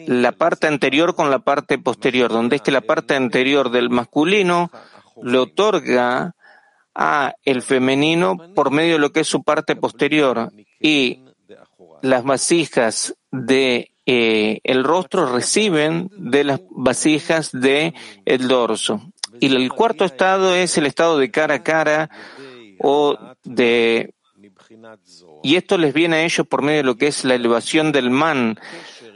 la 0.07 0.31
parte 0.31 0.67
anterior 0.67 1.15
con 1.15 1.29
la 1.29 1.39
parte 1.39 1.77
posterior, 1.77 2.31
donde 2.31 2.57
es 2.57 2.61
que 2.61 2.71
la 2.71 2.81
parte 2.81 3.15
anterior 3.15 3.71
del 3.71 3.89
masculino 3.89 4.71
le 5.21 5.37
otorga 5.37 6.35
a 6.93 7.33
el 7.43 7.61
femenino 7.61 8.37
por 8.53 8.71
medio 8.71 8.93
de 8.93 8.99
lo 8.99 9.11
que 9.11 9.21
es 9.21 9.27
su 9.27 9.43
parte 9.43 9.75
posterior 9.75 10.51
y 10.79 11.23
las 12.01 12.23
vasijas 12.23 13.15
de 13.31 13.91
eh, 14.05 14.59
el 14.63 14.83
rostro 14.83 15.31
reciben 15.31 16.09
de 16.17 16.43
las 16.43 16.61
vasijas 16.71 17.51
de 17.51 17.93
el 18.25 18.47
dorso. 18.47 19.01
Y 19.39 19.55
el 19.55 19.71
cuarto 19.71 20.05
estado 20.05 20.55
es 20.55 20.77
el 20.77 20.85
estado 20.85 21.17
de 21.17 21.31
cara 21.31 21.55
a 21.55 21.63
cara 21.63 22.09
o 22.79 23.17
de 23.43 24.13
y 25.43 25.55
esto 25.55 25.77
les 25.77 25.93
viene 25.93 26.17
a 26.17 26.23
ellos 26.23 26.45
por 26.47 26.61
medio 26.61 26.77
de 26.77 26.83
lo 26.83 26.97
que 26.97 27.07
es 27.07 27.23
la 27.23 27.35
elevación 27.35 27.91
del 27.91 28.09
man, 28.09 28.59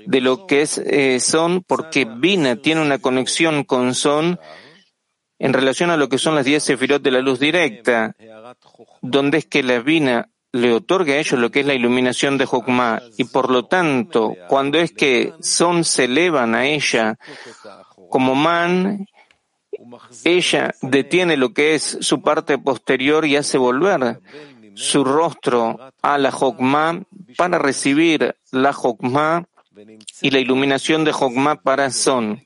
de 0.06 0.22
lo 0.22 0.48
que 0.48 0.62
es 0.62 0.78
eh, 0.78 1.20
son, 1.20 1.64
porque 1.64 2.06
Bina 2.06 2.56
tiene 2.56 2.82
una 2.82 3.00
conexión 3.00 3.64
con 3.64 3.96
son 3.96 4.40
en 5.40 5.54
relación 5.54 5.90
a 5.90 5.98
lo 5.98 6.10
que 6.10 6.18
son 6.18 6.36
las 6.36 6.46
diez 6.46 6.64
sefirot 6.64 7.02
de 7.02 7.12
la 7.12 7.20
luz 7.20 7.40
directa, 7.40 8.16
donde 9.02 9.40
es 9.40 9.46
que 9.46 9.64
la 9.64 9.80
Bina 9.80 10.30
le 10.54 10.72
otorga 10.72 11.14
a 11.14 11.18
ellos 11.18 11.40
lo 11.40 11.50
que 11.50 11.62
es 11.62 11.66
la 11.66 11.74
iluminación 11.74 12.38
de 12.38 12.46
Jokma, 12.46 13.02
y 13.18 13.26
por 13.26 13.50
lo 13.50 13.66
tanto, 13.66 14.36
cuando 14.48 14.80
es 14.80 14.92
que 14.92 15.34
son 15.42 15.84
se 15.84 16.06
elevan 16.06 16.56
a 16.56 16.66
ella 16.66 17.18
como 18.10 18.36
man, 18.36 19.08
ella 20.24 20.72
detiene 20.82 21.36
lo 21.36 21.54
que 21.54 21.76
es 21.76 21.98
su 22.02 22.22
parte 22.22 22.58
posterior 22.58 23.26
y 23.26 23.36
hace 23.36 23.58
volver 23.58 24.22
su 24.76 25.04
rostro 25.04 25.80
a 26.02 26.18
la 26.18 26.32
Jokma 26.32 27.02
para 27.36 27.60
recibir 27.60 28.36
la 28.52 28.74
Jokma 28.74 29.46
y 30.23 30.31
la 30.31 30.39
iluminación 30.39 31.05
de 31.05 31.13
Jokma 31.13 31.57
para 31.57 31.91
Son. 31.91 32.43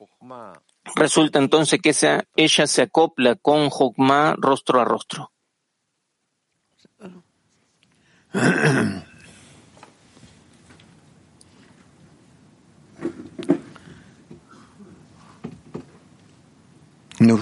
Resulta 0.96 1.38
entonces 1.38 1.80
que 1.80 1.90
esa, 1.90 2.24
ella 2.36 2.66
se 2.66 2.82
acopla 2.82 3.36
con 3.36 3.70
Jokma 3.70 4.34
rostro 4.38 4.80
a 4.80 4.84
rostro. 4.84 5.30
No. 17.20 17.38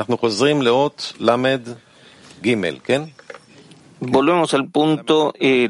אנחנו 0.00 0.18
חוזרים 0.18 0.62
לאות 0.62 1.12
למד 1.18 1.60
ג', 2.42 2.78
כן? 2.84 3.02
Volvemos 4.07 4.53
al 4.53 4.69
punto 4.69 5.33
eh, 5.39 5.69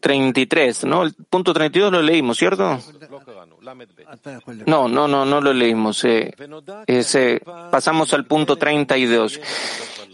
33, 0.00 0.84
¿no? 0.84 1.02
El 1.02 1.14
punto 1.14 1.52
32 1.52 1.92
lo 1.92 2.02
leímos, 2.02 2.36
¿cierto? 2.36 2.78
No, 4.66 4.88
no, 4.88 5.08
no, 5.08 5.24
no 5.24 5.40
lo 5.40 5.52
leímos. 5.52 6.04
Eh, 6.04 6.34
ese, 6.86 7.40
pasamos 7.70 8.12
al 8.12 8.26
punto 8.26 8.56
32. 8.56 9.40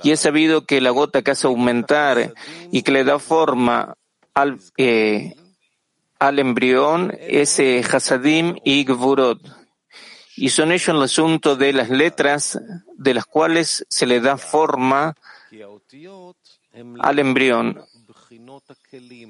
Y 0.03 0.13
es 0.13 0.21
sabido 0.21 0.65
que 0.65 0.81
la 0.81 0.91
gota 0.91 1.23
que 1.23 1.33
hace 1.33 1.47
aumentar 1.47 2.35
y 2.71 2.83
que 2.83 2.93
le 2.93 3.05
da 3.05 3.19
forma 3.19 3.97
al, 4.35 4.59
eh, 4.77 5.35
al 6.19 6.39
embrión 6.39 7.13
es 7.21 7.59
eh, 7.59 7.83
Hasadim 7.91 8.57
y 8.65 8.85
Gvurot. 8.85 9.41
Y 10.37 10.51
son 10.51 10.73
ellos 10.73 10.89
el 10.89 11.03
asunto 11.03 11.57
de 11.57 11.73
las 11.73 11.91
letras 11.91 12.61
de 12.97 13.15
las 13.15 13.27
cuales 13.27 13.85
se 13.89 14.07
le 14.07 14.21
da 14.21 14.37
forma 14.37 15.15
al 17.01 17.19
embrión. 17.19 17.81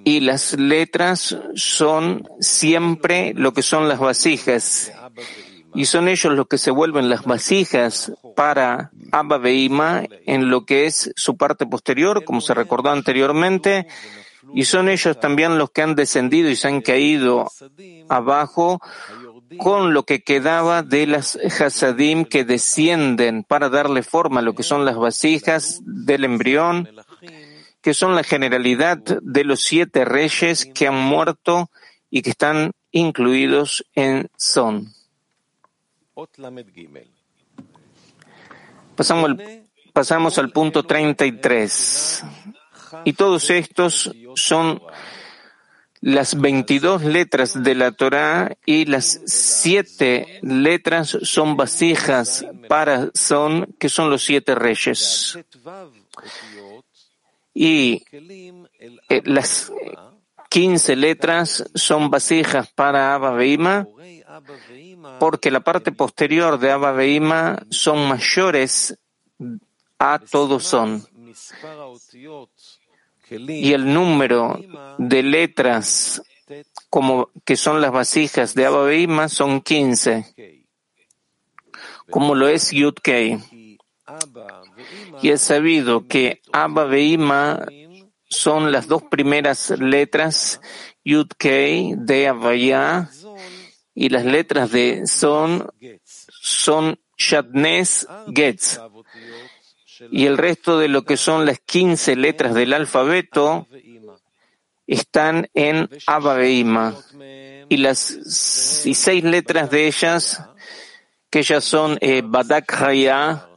Y 0.04 0.20
las 0.20 0.58
letras 0.58 1.36
son 1.54 2.28
siempre 2.40 3.32
lo 3.34 3.52
que 3.52 3.62
son 3.62 3.88
las 3.88 3.98
vasijas. 3.98 4.92
Y 5.74 5.84
son 5.84 6.08
ellos 6.08 6.34
los 6.34 6.48
que 6.48 6.58
se 6.58 6.70
vuelven 6.70 7.08
las 7.08 7.24
vasijas 7.24 8.12
para 8.34 8.90
Abba 9.12 9.38
Beima 9.38 10.04
en 10.26 10.50
lo 10.50 10.64
que 10.64 10.86
es 10.86 11.12
su 11.16 11.36
parte 11.36 11.66
posterior, 11.66 12.24
como 12.24 12.40
se 12.40 12.54
recordó 12.54 12.90
anteriormente. 12.90 13.86
Y 14.54 14.64
son 14.64 14.88
ellos 14.88 15.18
también 15.20 15.58
los 15.58 15.70
que 15.70 15.82
han 15.82 15.94
descendido 15.94 16.50
y 16.50 16.56
se 16.56 16.68
han 16.68 16.80
caído 16.80 17.50
abajo 18.08 18.80
con 19.58 19.94
lo 19.94 20.04
que 20.04 20.22
quedaba 20.22 20.82
de 20.82 21.06
las 21.06 21.36
hasadim 21.36 22.24
que 22.24 22.44
descienden 22.44 23.44
para 23.44 23.68
darle 23.68 24.02
forma 24.02 24.40
a 24.40 24.42
lo 24.42 24.54
que 24.54 24.62
son 24.62 24.84
las 24.84 24.96
vasijas 24.96 25.80
del 25.84 26.24
embrión 26.24 26.88
que 27.82 27.94
son 27.94 28.14
la 28.14 28.22
generalidad 28.22 28.98
de 28.98 29.44
los 29.44 29.60
siete 29.60 30.04
reyes 30.04 30.66
que 30.66 30.86
han 30.86 30.96
muerto 30.96 31.70
y 32.10 32.22
que 32.22 32.30
están 32.30 32.72
incluidos 32.90 33.84
en 33.94 34.28
Son. 34.36 34.92
Pasamos 38.96 39.30
al, 39.30 39.66
pasamos 39.92 40.38
al 40.38 40.50
punto 40.50 40.84
33. 40.84 42.24
Y 43.04 43.12
todos 43.14 43.50
estos 43.50 44.10
son 44.34 44.82
las 46.00 46.38
22 46.38 47.04
letras 47.04 47.62
de 47.62 47.74
la 47.74 47.92
Torá 47.92 48.56
y 48.66 48.86
las 48.86 49.20
siete 49.26 50.40
letras 50.42 51.16
son 51.22 51.56
vasijas 51.56 52.44
para 52.68 53.10
Son, 53.14 53.74
que 53.78 53.88
son 53.88 54.10
los 54.10 54.24
siete 54.24 54.54
reyes 54.54 55.38
y 57.54 58.04
eh, 59.08 59.22
las 59.24 59.72
quince 60.48 60.96
letras 60.96 61.70
son 61.74 62.10
vasijas 62.10 62.70
para 62.72 63.14
Abba 63.14 63.32
Beima, 63.32 63.86
porque 65.18 65.50
la 65.50 65.60
parte 65.60 65.92
posterior 65.92 66.58
de 66.58 66.70
Abba 66.70 66.92
Beima 66.92 67.64
son 67.70 68.08
mayores 68.08 68.98
a 69.98 70.18
todos 70.18 70.64
son. 70.64 71.06
Y 73.28 73.72
el 73.72 73.92
número 73.92 74.58
de 74.98 75.22
letras 75.22 76.22
como 76.88 77.30
que 77.44 77.56
son 77.56 77.80
las 77.80 77.92
vasijas 77.92 78.54
de 78.54 78.66
Abba 78.66 78.84
Beima 78.84 79.28
son 79.28 79.60
quince, 79.60 80.66
como 82.10 82.34
lo 82.34 82.48
es 82.48 82.72
Yud 82.72 82.94
Kei. 82.94 83.38
Y 85.22 85.30
es 85.30 85.40
sabido 85.40 86.06
que 86.06 86.40
Abba 86.52 86.84
Veima 86.84 87.66
son 88.28 88.70
las 88.72 88.86
dos 88.86 89.02
primeras 89.02 89.70
letras 89.70 90.60
Yud 91.04 91.28
Kei 91.36 91.94
de 91.96 92.28
Avaya 92.28 93.10
y 93.94 94.08
las 94.08 94.24
letras 94.24 94.70
de 94.70 95.06
Son 95.06 95.68
son 96.28 96.98
Shatnes 97.16 98.06
Getz. 98.34 98.80
Y 100.10 100.26
el 100.26 100.38
resto 100.38 100.78
de 100.78 100.88
lo 100.88 101.04
que 101.04 101.16
son 101.16 101.44
las 101.44 101.60
15 101.60 102.16
letras 102.16 102.54
del 102.54 102.72
alfabeto 102.72 103.66
están 104.86 105.48
en 105.54 105.88
Abba 106.06 106.34
Veima. 106.34 106.96
Y 107.68 107.76
las 107.76 108.86
y 108.86 108.94
seis 108.94 109.22
letras 109.22 109.70
de 109.70 109.86
ellas, 109.86 110.42
que 111.28 111.40
ellas 111.40 111.62
son 111.62 111.98
eh, 112.00 112.22
Badak 112.24 112.72
Haya, 112.82 113.49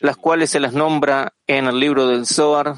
las 0.00 0.16
cuales 0.16 0.50
se 0.50 0.60
las 0.60 0.72
nombra 0.72 1.34
en 1.46 1.66
el 1.66 1.78
libro 1.78 2.08
del 2.08 2.26
Zohar, 2.26 2.76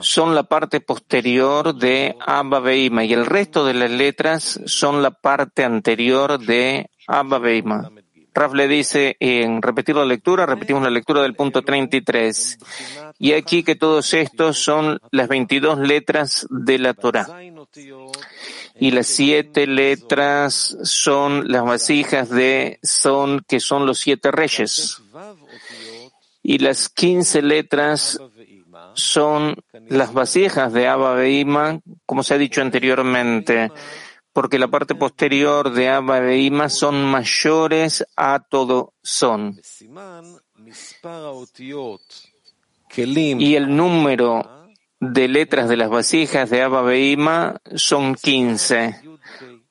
son 0.00 0.34
la 0.34 0.42
parte 0.42 0.80
posterior 0.80 1.72
de 1.72 2.16
Abba 2.18 2.58
Veima 2.58 3.04
y 3.04 3.12
el 3.12 3.24
resto 3.26 3.64
de 3.64 3.74
las 3.74 3.90
letras 3.90 4.60
son 4.66 5.02
la 5.02 5.12
parte 5.12 5.62
anterior 5.62 6.38
de 6.40 6.90
Abba 7.06 7.38
Veima. 7.38 7.88
Raf 8.36 8.54
le 8.54 8.68
dice 8.68 9.16
en 9.18 9.62
repetir 9.62 9.96
la 9.96 10.04
lectura, 10.04 10.46
repetimos 10.46 10.82
la 10.82 10.90
lectura 10.90 11.22
del 11.22 11.34
punto 11.34 11.62
33. 11.62 12.58
Y 13.18 13.32
aquí 13.32 13.64
que 13.64 13.74
todos 13.74 14.14
estos 14.14 14.58
son 14.58 15.00
las 15.10 15.28
22 15.28 15.80
letras 15.80 16.46
de 16.50 16.78
la 16.78 16.94
Torah. 16.94 17.26
Y 18.78 18.90
las 18.90 19.06
siete 19.06 19.66
letras 19.66 20.76
son 20.82 21.50
las 21.50 21.64
vasijas 21.64 22.28
de 22.28 22.78
Son, 22.82 23.42
que 23.48 23.58
son 23.58 23.86
los 23.86 23.98
siete 23.98 24.30
reyes 24.30 25.00
y 26.48 26.58
las 26.58 26.88
quince 26.88 27.42
letras 27.42 28.20
son 28.94 29.56
las 29.88 30.12
vasijas 30.12 30.72
de 30.72 30.86
Abba 30.86 31.14
Beima, 31.14 31.80
como 32.06 32.22
se 32.22 32.34
ha 32.34 32.38
dicho 32.38 32.62
anteriormente, 32.62 33.72
porque 34.36 34.58
la 34.58 34.68
parte 34.68 34.94
posterior 34.94 35.72
de 35.72 35.88
Abba 35.88 36.20
Beima 36.20 36.68
son 36.68 37.02
mayores 37.06 38.04
a 38.16 38.40
todo 38.40 38.92
son. 39.02 39.58
Y 42.94 43.54
el 43.54 43.74
número 43.74 44.68
de 45.00 45.28
letras 45.28 45.70
de 45.70 45.78
las 45.78 45.88
vasijas 45.88 46.50
de 46.50 46.60
Abba 46.60 46.82
Beima 46.82 47.62
son 47.76 48.14
quince, 48.14 49.00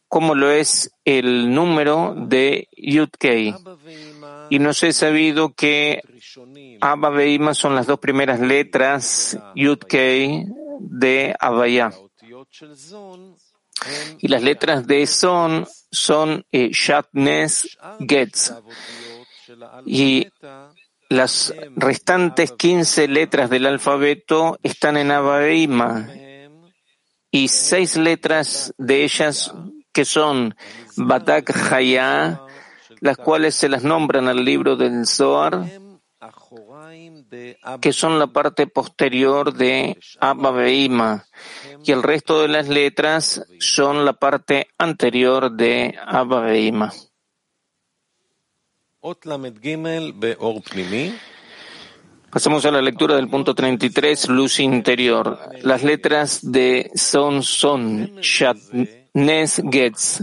como 0.08 0.34
lo 0.34 0.50
es 0.50 0.92
el 1.04 1.54
número 1.54 2.16
de 2.18 2.68
Yudkei. 2.76 3.54
Y 4.50 4.58
nos 4.58 4.82
he 4.82 4.94
sabido 4.94 5.54
que 5.54 6.02
Abba 6.82 7.12
Beima 7.12 7.54
son 7.54 7.76
las 7.76 7.86
dos 7.86 8.00
primeras 8.00 8.40
letras 8.40 9.38
Yud 9.54 9.84
de 10.80 11.36
Abaya. 11.40 11.92
Y 14.20 14.28
las 14.28 14.42
letras 14.42 14.88
de 14.88 15.06
Son 15.08 15.68
son 15.92 16.46
eh, 16.52 16.70
Shatnes 16.72 17.78
Getz. 18.00 18.54
Y 19.86 20.28
las 21.10 21.54
restantes 21.76 22.52
15 22.52 23.08
letras 23.08 23.50
del 23.50 23.66
alfabeto 23.66 24.60
están 24.64 24.98
en 24.98 25.12
Abba 25.12 25.40
Beima. 25.40 26.08
Y 27.32 27.48
seis 27.50 27.98
letras 27.98 28.74
de 28.78 29.04
ellas 29.04 29.54
que 29.92 30.06
son 30.06 30.56
Batak 30.98 31.72
Haya, 31.72 32.42
las 33.02 33.18
cuales 33.18 33.56
se 33.56 33.70
las 33.70 33.84
nombran 33.84 34.28
al 34.28 34.44
libro 34.44 34.76
del 34.76 35.06
Zohar, 35.06 35.66
que 37.82 37.94
son 37.94 38.20
la 38.20 38.28
parte 38.28 38.68
posterior 38.68 39.54
de 39.54 39.98
Abba 40.20 40.70
y 40.70 41.92
el 41.92 42.04
resto 42.04 42.42
de 42.42 42.48
las 42.48 42.68
letras 42.68 43.46
son 43.60 44.06
la 44.06 44.14
parte 44.14 44.68
anterior 44.78 45.52
de 45.52 45.96
Abba 46.06 46.42
Beima. 46.42 46.94
Pasamos 52.36 52.66
a 52.66 52.72
la 52.72 52.82
lectura 52.82 53.16
del 53.16 53.30
punto 53.30 53.56
33, 53.56 54.28
luz 54.28 54.60
interior. 54.60 55.40
Las 55.62 55.84
letras 55.84 56.40
de 56.52 56.92
son 56.96 57.44
son, 57.44 58.18
shat, 58.18 58.58
Nes 59.16 59.62
Getz. 59.72 60.22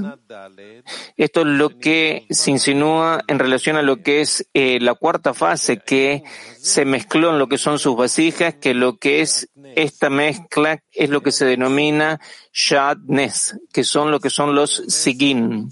Esto 1.16 1.40
es 1.40 1.46
lo 1.46 1.78
que 1.78 2.26
se 2.28 2.50
insinúa 2.50 3.22
en 3.26 3.38
relación 3.38 3.76
a 3.76 3.82
lo 3.82 4.02
que 4.02 4.20
es 4.20 4.46
eh, 4.52 4.78
la 4.80 4.94
cuarta 4.94 5.32
fase 5.32 5.78
que 5.78 6.22
se 6.58 6.84
mezcló 6.84 7.30
en 7.30 7.38
lo 7.38 7.48
que 7.48 7.56
son 7.56 7.78
sus 7.78 7.96
vasijas, 7.96 8.56
que 8.56 8.74
lo 8.74 8.98
que 8.98 9.22
es 9.22 9.48
esta 9.76 10.10
mezcla 10.10 10.82
es 10.92 11.08
lo 11.08 11.22
que 11.22 11.32
se 11.32 11.46
denomina 11.46 12.20
Shad 12.52 12.98
Nes, 13.06 13.58
que 13.72 13.82
son 13.82 14.10
lo 14.10 14.20
que 14.20 14.28
son 14.28 14.54
los 14.54 14.82
Sigin. 14.88 15.70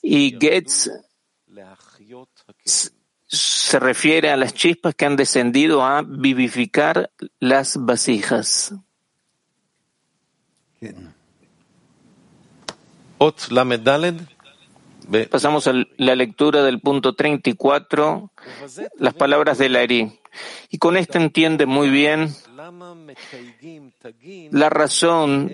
Y 0.00 0.38
Getz 0.38 0.88
se 3.26 3.78
refiere 3.80 4.30
a 4.30 4.36
las 4.36 4.54
chispas 4.54 4.94
que 4.94 5.04
han 5.04 5.16
descendido 5.16 5.84
a 5.84 6.02
vivificar 6.02 7.10
las 7.40 7.76
vasijas. 7.76 8.72
Pasamos 15.28 15.66
a 15.66 15.74
la 15.98 16.14
lectura 16.14 16.62
del 16.62 16.80
punto 16.80 17.14
34, 17.14 18.30
las 18.98 19.12
palabras 19.12 19.58
de 19.58 19.68
Lari. 19.68 20.20
Y 20.70 20.78
con 20.78 20.96
esto 20.96 21.18
entiende 21.18 21.66
muy 21.66 21.90
bien 21.90 22.34
la 24.50 24.70
razón 24.70 25.52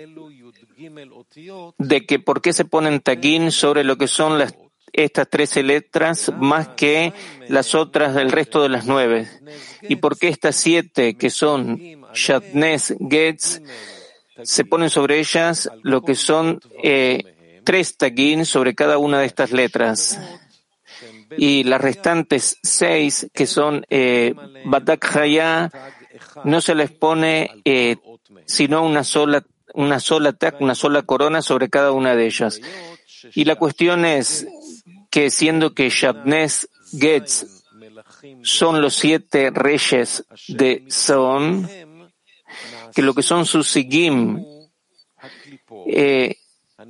de 1.77 2.05
que 2.05 2.19
por 2.19 2.41
qué 2.41 2.53
se 2.53 2.63
ponen 2.63 3.01
tagin 3.01 3.51
sobre 3.51 3.83
lo 3.83 3.97
que 3.97 4.07
son 4.07 4.41
estas 4.93 5.29
trece 5.29 5.61
letras 5.61 6.31
más 6.37 6.69
que 6.69 7.11
las 7.49 7.75
otras 7.75 8.15
del 8.15 8.31
resto 8.31 8.61
de 8.61 8.69
las 8.69 8.85
nueve. 8.85 9.27
Y 9.81 9.97
por 9.97 10.17
qué 10.17 10.29
estas 10.29 10.55
siete 10.55 11.15
que 11.15 11.29
son 11.29 11.81
Shatnes 12.13 12.95
Getz 13.09 13.61
se 14.43 14.63
ponen 14.63 14.89
sobre 14.89 15.19
ellas 15.19 15.69
lo 15.81 16.01
que 16.03 16.15
son 16.15 16.61
eh, 16.81 17.33
tres 17.67 17.97
tagin 17.97 18.45
sobre 18.45 18.75
cada 18.75 18.97
una 18.97 19.19
de 19.19 19.25
estas 19.25 19.51
letras. 19.51 20.17
Y 21.37 21.65
las 21.65 21.81
restantes 21.81 22.59
seis, 22.63 23.27
que 23.33 23.45
son 23.45 23.85
eh, 23.89 24.33
no 26.45 26.61
se 26.61 26.75
les 26.75 26.91
pone 26.91 27.51
eh, 27.65 27.97
sino 28.45 28.85
una 28.85 29.03
sola, 29.03 29.43
una 29.73 29.99
sola 29.99 30.31
tag, 30.31 30.61
una 30.61 30.75
sola 30.75 31.01
corona 31.01 31.41
sobre 31.41 31.69
cada 31.69 31.91
una 31.91 32.15
de 32.15 32.27
ellas. 32.27 32.61
Y 33.35 33.43
la 33.43 33.57
cuestión 33.57 34.05
es 34.05 34.47
que 35.09 35.29
siendo 35.29 35.73
que 35.73 35.89
Shabnes 35.89 36.69
Getz 36.97 37.65
son 38.43 38.81
los 38.81 38.95
siete 38.95 39.51
reyes 39.53 40.23
de 40.47 40.85
Son, 40.87 41.69
que 42.95 43.01
lo 43.01 43.13
que 43.13 43.23
son 43.23 43.45
sus 43.45 43.67
Sigim, 43.67 44.41
eh, 45.85 46.37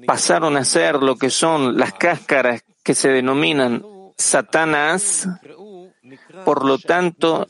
pasaron 0.06 0.58
a 0.58 0.64
ser 0.64 0.96
lo 0.96 1.16
que 1.16 1.30
son 1.30 1.78
las 1.78 1.94
cáscaras 1.94 2.64
que 2.84 2.94
se 2.94 3.10
denominan 3.10 3.84
Satanás, 4.18 5.28
por 6.46 6.66
lo 6.66 6.78
tanto 6.78 7.48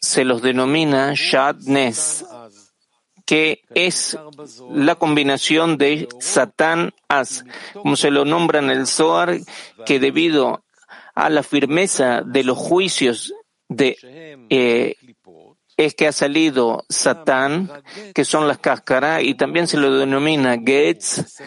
se 0.00 0.24
los 0.24 0.42
denomina 0.42 1.12
Shadnes, 1.14 2.24
que 3.26 3.62
es 3.74 4.18
la 4.70 4.96
combinación 4.96 5.78
de 5.78 6.08
Satán 6.18 6.92
As, 7.08 7.44
como 7.74 7.96
se 7.96 8.10
lo 8.10 8.24
nombra 8.24 8.58
en 8.58 8.70
el 8.70 8.86
Zohar, 8.86 9.38
que 9.86 10.00
debido 10.00 10.64
a 11.14 11.28
la 11.28 11.42
firmeza 11.42 12.22
de 12.22 12.44
los 12.44 12.58
juicios 12.58 13.32
de 13.68 13.96
eh, 14.50 14.96
es 15.76 15.94
que 15.94 16.06
ha 16.06 16.12
salido 16.12 16.84
Satán, 16.90 17.70
que 18.14 18.24
son 18.24 18.46
las 18.46 18.58
cáscaras, 18.58 19.22
y 19.22 19.34
también 19.34 19.66
se 19.66 19.78
lo 19.78 19.96
denomina 19.96 20.58
Getz, 20.58 21.40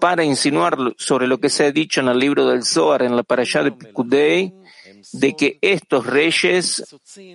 para 0.00 0.24
insinuar 0.24 0.76
sobre 0.96 1.26
lo 1.26 1.38
que 1.38 1.50
se 1.50 1.64
ha 1.64 1.72
dicho 1.72 2.00
en 2.00 2.08
el 2.08 2.18
libro 2.18 2.46
del 2.46 2.64
Zohar, 2.64 3.02
en 3.02 3.14
la 3.14 3.22
parashá 3.22 3.62
de 3.62 3.72
Pikudei, 3.72 4.52
de 5.12 5.36
que 5.36 5.58
estos 5.60 6.06
reyes 6.06 6.84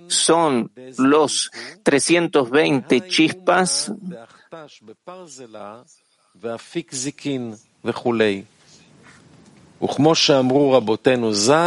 son 0.08 0.70
los 0.98 1.50
320 1.82 3.08
chispas. 3.08 3.92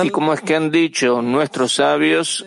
Y 0.06 0.10
como 0.10 0.34
es 0.34 0.42
que 0.42 0.56
han 0.56 0.72
dicho 0.72 1.22
nuestros 1.22 1.74
sabios, 1.74 2.46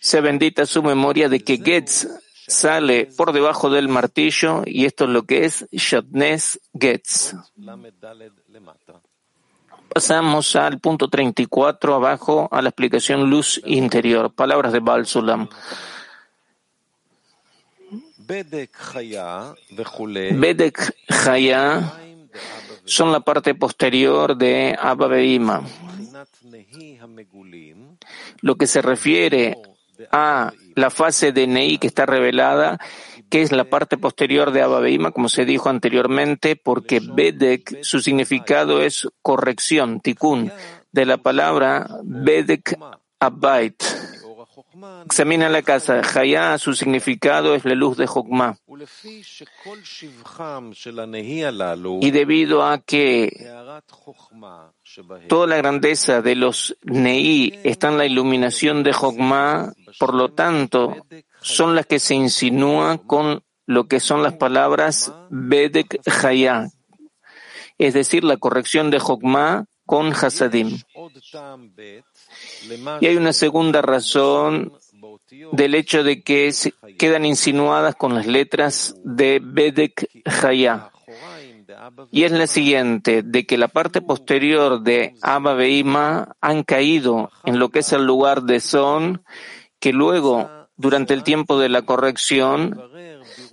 se 0.00 0.20
bendita 0.20 0.66
su 0.66 0.82
memoria 0.82 1.28
de 1.28 1.40
que 1.40 1.58
Getz 1.58 2.08
sale 2.46 3.08
por 3.16 3.32
debajo 3.32 3.70
del 3.70 3.88
martillo 3.88 4.62
y 4.66 4.84
esto 4.84 5.04
es 5.04 5.10
lo 5.10 5.24
que 5.24 5.44
es 5.44 5.66
Shatnes 5.70 6.60
Getz. 6.78 7.34
Pasamos 9.92 10.56
al 10.56 10.80
punto 10.80 11.08
34, 11.08 11.94
abajo, 11.94 12.48
a 12.50 12.62
la 12.62 12.70
explicación 12.70 13.28
luz 13.28 13.60
interior. 13.66 14.32
Palabras 14.32 14.72
de 14.72 14.80
Baal 14.80 15.06
Sulam. 15.06 15.48
Bedek 18.18 18.72
Chaya 21.08 21.92
son 22.84 23.12
la 23.12 23.20
parte 23.20 23.54
posterior 23.54 24.36
de 24.36 24.76
Abba 24.80 25.08
Beima. 25.08 25.62
Lo 28.40 28.56
que 28.56 28.66
se 28.66 28.80
refiere 28.80 29.58
a 30.10 30.52
la 30.74 30.90
fase 30.90 31.32
de 31.32 31.46
Nei 31.46 31.78
que 31.78 31.86
está 31.86 32.06
revelada, 32.06 32.78
que 33.28 33.42
es 33.42 33.52
la 33.52 33.64
parte 33.64 33.96
posterior 33.96 34.52
de 34.52 34.62
Abba 34.62 34.80
Beima, 34.80 35.10
como 35.10 35.28
se 35.28 35.44
dijo 35.44 35.68
anteriormente, 35.68 36.56
porque 36.56 37.00
Bedek, 37.00 37.82
su 37.82 38.00
significado 38.00 38.82
es 38.82 39.08
corrección, 39.22 40.00
tikkun, 40.00 40.52
de 40.92 41.06
la 41.06 41.16
palabra 41.18 41.88
Bedek 42.02 42.76
Abait 43.20 43.82
Examina 45.04 45.48
la 45.48 45.62
casa. 45.62 46.00
Hayá, 46.14 46.56
su 46.58 46.74
significado 46.74 47.54
es 47.54 47.64
la 47.64 47.74
luz 47.74 47.96
de 47.96 48.06
Jokma. 48.06 48.58
Y 52.00 52.10
debido 52.10 52.64
a 52.64 52.78
que 52.78 53.30
toda 55.28 55.46
la 55.46 55.56
grandeza 55.56 56.22
de 56.22 56.34
los 56.34 56.76
Neí 56.82 57.60
está 57.64 57.88
en 57.88 57.98
la 57.98 58.06
iluminación 58.06 58.82
de 58.82 58.92
Jokma, 58.92 59.72
por 59.98 60.14
lo 60.14 60.32
tanto, 60.32 61.06
son 61.40 61.74
las 61.74 61.86
que 61.86 61.98
se 61.98 62.14
insinúan 62.14 62.98
con 62.98 63.42
lo 63.66 63.86
que 63.88 64.00
son 64.00 64.22
las 64.22 64.34
palabras 64.34 65.12
Bedek 65.30 66.00
Hayá, 66.22 66.68
es 67.78 67.94
decir, 67.94 68.24
la 68.24 68.36
corrección 68.36 68.90
de 68.90 68.98
Jokma 68.98 69.66
con 69.86 70.12
Hasadim. 70.12 70.78
Y 73.00 73.06
hay 73.06 73.16
una 73.16 73.32
segunda 73.32 73.82
razón 73.82 74.72
del 75.52 75.74
hecho 75.74 76.04
de 76.04 76.22
que 76.22 76.52
quedan 76.98 77.24
insinuadas 77.24 77.94
con 77.96 78.14
las 78.14 78.26
letras 78.26 78.94
de 79.04 79.40
Bedek 79.42 80.08
Haya. 80.24 80.90
Y 82.10 82.24
es 82.24 82.32
la 82.32 82.46
siguiente, 82.46 83.22
de 83.22 83.46
que 83.46 83.58
la 83.58 83.68
parte 83.68 84.00
posterior 84.00 84.82
de 84.82 85.14
Abba 85.22 85.54
Beima 85.54 86.36
han 86.40 86.62
caído 86.62 87.30
en 87.44 87.58
lo 87.58 87.70
que 87.70 87.80
es 87.80 87.92
el 87.92 88.04
lugar 88.04 88.42
de 88.42 88.60
Son, 88.60 89.24
que 89.80 89.92
luego, 89.92 90.48
durante 90.76 91.14
el 91.14 91.22
tiempo 91.24 91.58
de 91.58 91.68
la 91.68 91.82
corrección, 91.82 92.80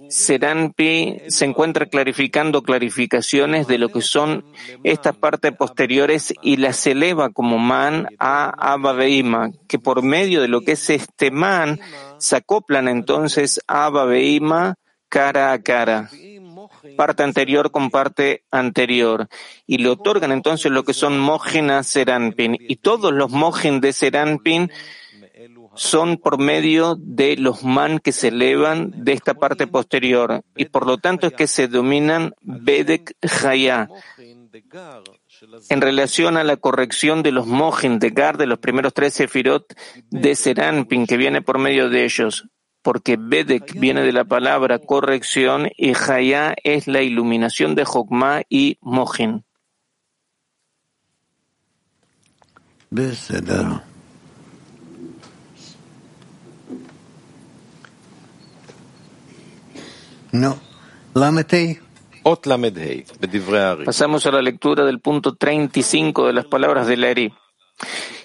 Seranpi 0.10 1.22
se 1.28 1.45
encuentra 1.45 1.86
clarificando 1.86 2.63
clarificaciones 2.63 3.67
de 3.67 3.78
lo 3.78 3.89
que 3.89 4.02
son 4.02 4.43
estas 4.84 5.15
partes 5.15 5.52
posteriores 5.56 6.34
y 6.41 6.58
las 6.58 6.86
eleva 6.88 7.30
como 7.30 7.58
man 7.58 8.08
a 8.19 8.50
Abba 8.50 8.93
Beima, 8.93 9.52
que 9.67 9.80
por 9.80 10.02
medio 10.02 10.41
de 10.41 10.48
lo 10.48 10.62
que 10.62 10.74
es 10.74 10.89
este 10.89 11.32
man 11.32 11.80
se 12.17 12.38
acoplan 12.38 12.88
entonces 12.88 13.62
Abba 13.67 14.06
Beima 14.06 14.76
cara 15.10 15.52
a 15.52 15.62
cara. 15.62 16.10
Parte 16.95 17.24
anterior 17.24 17.72
con 17.72 17.89
parte 17.89 18.43
anterior. 18.52 19.28
Y 19.65 19.80
le 19.80 19.89
otorgan 19.89 20.32
entonces 20.32 20.72
lo 20.72 20.84
que 20.84 20.93
son 20.93 21.19
a 21.69 21.84
Seranpin 21.84 22.58
y 22.60 22.78
todos 22.78 23.12
los 23.13 23.32
mojen 23.32 23.82
de 23.82 23.93
Seranpin 23.93 24.72
son 25.75 26.17
por 26.17 26.39
medio 26.39 26.95
de 26.99 27.38
los 27.38 27.63
man 27.63 27.99
que 27.99 28.12
se 28.12 28.29
elevan 28.29 28.91
de 28.95 29.13
esta 29.13 29.34
parte 29.34 29.67
posterior 29.67 30.43
y 30.55 30.65
por 30.65 30.86
lo 30.86 30.97
tanto 30.97 31.27
es 31.27 31.34
que 31.34 31.47
se 31.47 31.67
dominan 31.67 32.34
Bedek 32.41 33.15
Haya 33.43 33.89
en 35.69 35.82
relación 35.82 36.38
a 36.38 36.43
la 36.43 36.58
corrección 36.58 37.23
de 37.23 37.32
los 37.32 37.47
Mohin 37.47 37.99
de 37.99 38.10
Gar 38.10 38.38
de 38.38 38.47
los 38.47 38.60
primeros 38.60 38.93
tres 38.93 39.13
sefirot 39.13 39.73
de 40.10 40.36
Seranpin 40.36 41.05
que 41.05 41.17
viene 41.17 41.41
por 41.41 41.60
medio 41.60 41.89
de 41.89 42.05
ellos 42.05 42.47
porque 42.82 43.17
Bedek 43.19 43.77
viene 43.79 44.01
de 44.01 44.13
la 44.13 44.25
palabra 44.25 44.79
corrección 44.79 45.69
y 45.77 45.93
Haya 45.95 46.55
es 46.63 46.88
la 46.88 47.01
iluminación 47.01 47.75
de 47.75 47.86
Jokma 47.86 48.41
y 48.49 48.77
Mohin. 48.82 49.43
No. 60.32 60.60
Pasamos 63.86 64.26
a 64.26 64.32
la 64.32 64.42
lectura 64.42 64.86
del 64.86 65.00
punto 65.00 65.36
35 65.36 66.28
de 66.28 66.34
las 66.34 66.46
palabras 66.46 66.88
de 66.88 66.94
Eri. 66.94 67.34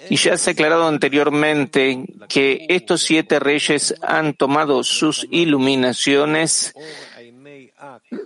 Y 0.09 0.17
ya 0.17 0.37
se 0.37 0.49
ha 0.49 0.53
aclarado 0.53 0.87
anteriormente 0.87 2.05
que 2.27 2.65
estos 2.69 3.01
siete 3.01 3.39
reyes 3.39 3.95
han 4.01 4.33
tomado 4.33 4.83
sus 4.83 5.25
iluminaciones 5.31 6.73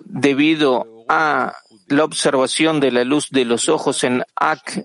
debido 0.06 1.06
a 1.08 1.54
la 1.88 2.04
observación 2.04 2.80
de 2.80 2.92
la 2.92 3.04
luz 3.04 3.30
de 3.30 3.46
los 3.46 3.70
ojos 3.70 4.04
en 4.04 4.24
Ak 4.36 4.84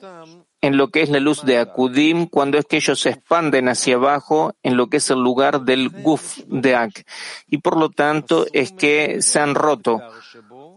en 0.65 0.79
lo 0.79 0.89
que 0.89 1.03
es 1.03 1.11
la 1.11 1.21
luz 1.21 1.45
de 1.45 1.59
Akudim 1.59 2.27
cuando 2.27 2.57
es 2.57 2.65
que 2.65 2.79
ellos 2.79 2.99
se 2.99 3.11
expanden 3.11 3.69
hacia 3.69 3.97
abajo 3.97 4.55
en 4.63 4.79
lo 4.79 4.87
que 4.87 4.97
es 4.97 5.11
el 5.11 5.19
lugar 5.19 5.61
del 5.61 5.91
Guf 5.91 6.39
de 6.47 6.75
Ak. 6.75 7.05
Y 7.47 7.59
por 7.59 7.77
lo 7.77 7.91
tanto 7.91 8.47
es 8.55 8.73
que 8.73 9.21
se 9.21 9.41
han 9.41 9.55
roto 9.55 10.01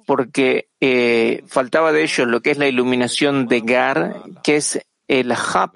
porque 0.06 0.68
eh, 0.82 1.42
faltaba 1.48 1.94
de 1.94 2.04
ellos 2.04 2.28
lo 2.28 2.42
que 2.42 2.52
es 2.52 2.58
la 2.58 2.68
iluminación 2.68 3.48
de 3.48 3.62
Gar, 3.62 4.24
que 4.44 4.58
es 4.58 4.86
el 5.08 5.32
Hab 5.32 5.72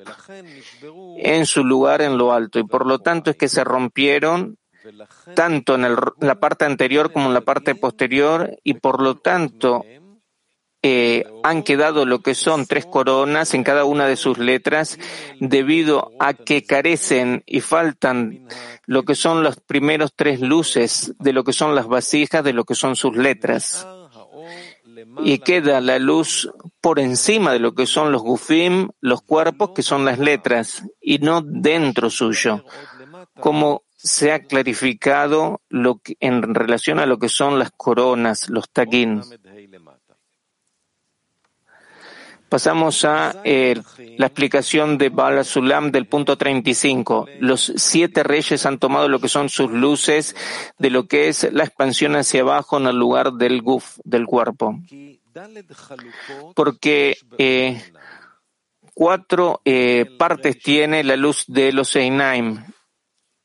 en 1.17 1.45
su 1.45 1.63
lugar 1.63 2.01
en 2.01 2.17
lo 2.17 2.33
alto. 2.33 2.59
Y 2.59 2.65
por 2.65 2.85
lo 2.85 2.99
tanto 2.99 3.31
es 3.31 3.37
que 3.37 3.47
se 3.47 3.63
rompieron 3.63 4.57
tanto 5.35 5.75
en 5.75 5.95
la 6.19 6.35
parte 6.35 6.65
anterior 6.65 7.13
como 7.13 7.27
en 7.27 7.33
la 7.33 7.41
parte 7.41 7.75
posterior 7.75 8.57
y 8.61 8.73
por 8.73 9.01
lo 9.01 9.15
tanto 9.15 9.85
eh, 10.83 11.25
han 11.43 11.61
quedado 11.61 12.05
lo 12.05 12.21
que 12.21 12.33
son 12.33 12.65
tres 12.65 12.87
coronas 12.87 13.53
en 13.53 13.63
cada 13.63 13.85
una 13.85 14.07
de 14.07 14.15
sus 14.15 14.39
letras 14.39 14.97
debido 15.39 16.11
a 16.19 16.33
que 16.33 16.63
carecen 16.63 17.43
y 17.45 17.61
faltan 17.61 18.47
lo 18.87 19.03
que 19.03 19.13
son 19.13 19.43
los 19.43 19.59
primeros 19.59 20.13
tres 20.15 20.41
luces 20.41 21.13
de 21.19 21.33
lo 21.33 21.43
que 21.43 21.53
son 21.53 21.75
las 21.75 21.87
vasijas 21.87 22.43
de 22.43 22.53
lo 22.53 22.65
que 22.65 22.73
son 22.73 22.95
sus 22.95 23.15
letras. 23.15 23.87
Y 25.23 25.39
queda 25.39 25.81
la 25.81 25.99
luz 25.99 26.51
por 26.79 26.99
encima 26.99 27.53
de 27.53 27.59
lo 27.59 27.73
que 27.73 27.85
son 27.85 28.11
los 28.11 28.23
gufim, 28.23 28.89
los 29.01 29.21
cuerpos, 29.21 29.71
que 29.75 29.83
son 29.83 30.05
las 30.05 30.19
letras, 30.19 30.83
y 30.99 31.19
no 31.19 31.41
dentro 31.41 32.09
suyo, 32.09 32.65
como 33.39 33.83
se 33.95 34.31
ha 34.31 34.39
clarificado 34.39 35.61
lo 35.69 35.99
que, 35.99 36.17
en 36.19 36.55
relación 36.55 36.99
a 36.99 37.05
lo 37.05 37.19
que 37.19 37.29
son 37.29 37.59
las 37.59 37.71
coronas, 37.71 38.49
los 38.49 38.69
tagin. 38.69 39.21
Pasamos 42.51 43.05
a 43.05 43.33
eh, 43.45 43.81
la 44.17 44.25
explicación 44.25 44.97
de 44.97 45.07
Bala 45.07 45.45
Sulam 45.45 45.89
del 45.89 46.05
punto 46.05 46.37
35. 46.37 47.27
Los 47.39 47.71
siete 47.77 48.23
reyes 48.23 48.65
han 48.65 48.77
tomado 48.77 49.07
lo 49.07 49.21
que 49.21 49.29
son 49.29 49.47
sus 49.47 49.71
luces 49.71 50.35
de 50.77 50.89
lo 50.89 51.07
que 51.07 51.29
es 51.29 51.49
la 51.53 51.63
expansión 51.63 52.17
hacia 52.17 52.41
abajo 52.41 52.77
en 52.77 52.87
el 52.87 52.97
lugar 52.97 53.31
del 53.31 53.61
guf, 53.61 53.99
del 54.03 54.25
cuerpo. 54.25 54.77
Porque 56.53 57.15
eh, 57.37 57.81
cuatro 58.93 59.61
eh, 59.63 60.05
partes 60.19 60.59
tiene 60.59 61.05
la 61.05 61.15
luz 61.15 61.45
de 61.47 61.71
los 61.71 61.95
Einaim. 61.95 62.65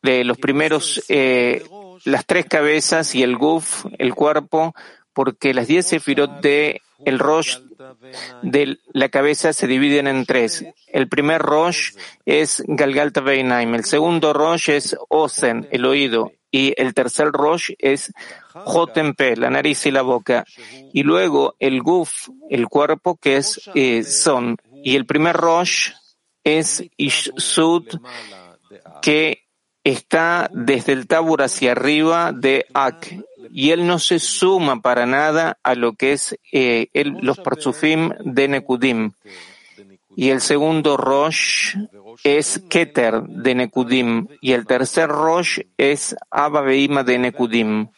De 0.03 0.25
los 0.25 0.37
primeros, 0.37 1.05
las 2.05 2.27
tres 2.27 2.47
cabezas 2.47 3.15
y 3.15 3.23
el 3.23 3.37
guf, 3.37 3.87
el 3.99 4.15
cuerpo, 4.15 4.75
porque 5.17 5.55
las 5.55 5.67
diez 5.67 5.87
sefirot 5.87 6.43
de 6.43 6.83
el 7.07 7.19
Rosh 7.19 7.57
de 8.43 8.79
la 8.93 9.09
cabeza 9.09 9.55
se 9.55 9.67
dividen 9.67 10.09
en 10.09 10.27
tres. 10.27 10.63
El 10.89 11.09
primer 11.09 11.41
Rosh 11.41 11.93
es 12.27 12.63
Galgalta 12.67 13.23
Beinaim, 13.23 13.75
el 13.75 13.87
segundo 13.87 14.35
Rosh 14.35 14.69
es 14.69 14.95
Osen, 15.09 15.69
el 15.71 15.87
oído, 15.87 16.33
y 16.51 16.75
el 16.77 16.93
tercer 16.93 17.29
Rosh 17.29 17.71
es 17.79 18.13
Jotempe, 18.53 19.37
la 19.37 19.49
nariz 19.49 19.87
y 19.87 19.91
la 19.91 20.03
boca. 20.03 20.45
Y 20.93 21.03
luego 21.03 21.57
el 21.61 21.81
Guf, 21.81 22.29
el 22.51 22.69
cuerpo, 22.69 23.17
que 23.17 23.39
es 23.39 23.71
eh, 23.75 24.03
Son. 24.03 24.59
Y 24.85 24.97
el 24.97 25.07
primer 25.07 25.35
Rosh 25.35 25.93
es 26.45 26.85
Ishsud, 26.99 27.87
que 29.01 29.47
está 29.83 30.51
desde 30.53 30.93
el 30.93 31.07
Tabur 31.07 31.41
hacia 31.43 31.73
arriba 31.73 32.33
de 32.33 32.67
Ak 32.75 33.15
y 33.51 33.71
él 33.71 33.87
no 33.87 33.99
se 33.99 34.19
suma 34.19 34.81
para 34.81 35.07
nada 35.07 35.59
a 35.63 35.75
lo 35.75 35.95
que 35.95 36.13
es 36.13 36.37
eh, 36.53 36.89
los 36.95 37.39
parzufim 37.39 38.11
de 38.21 38.49
Nekudim. 38.49 39.13
Y 40.17 40.31
el 40.31 40.41
segundo 40.41 40.97
Rosh 40.97 41.77
es 42.25 42.63
Keter 42.71 43.23
de 43.23 43.55
Nekudim. 43.55 44.29
Y 44.41 44.53
el 44.53 44.67
tercer 44.67 45.09
Rosh 45.09 45.61
es 45.77 46.17
Abba 46.31 46.63
de 46.63 47.19
Nekudim. 47.19 47.89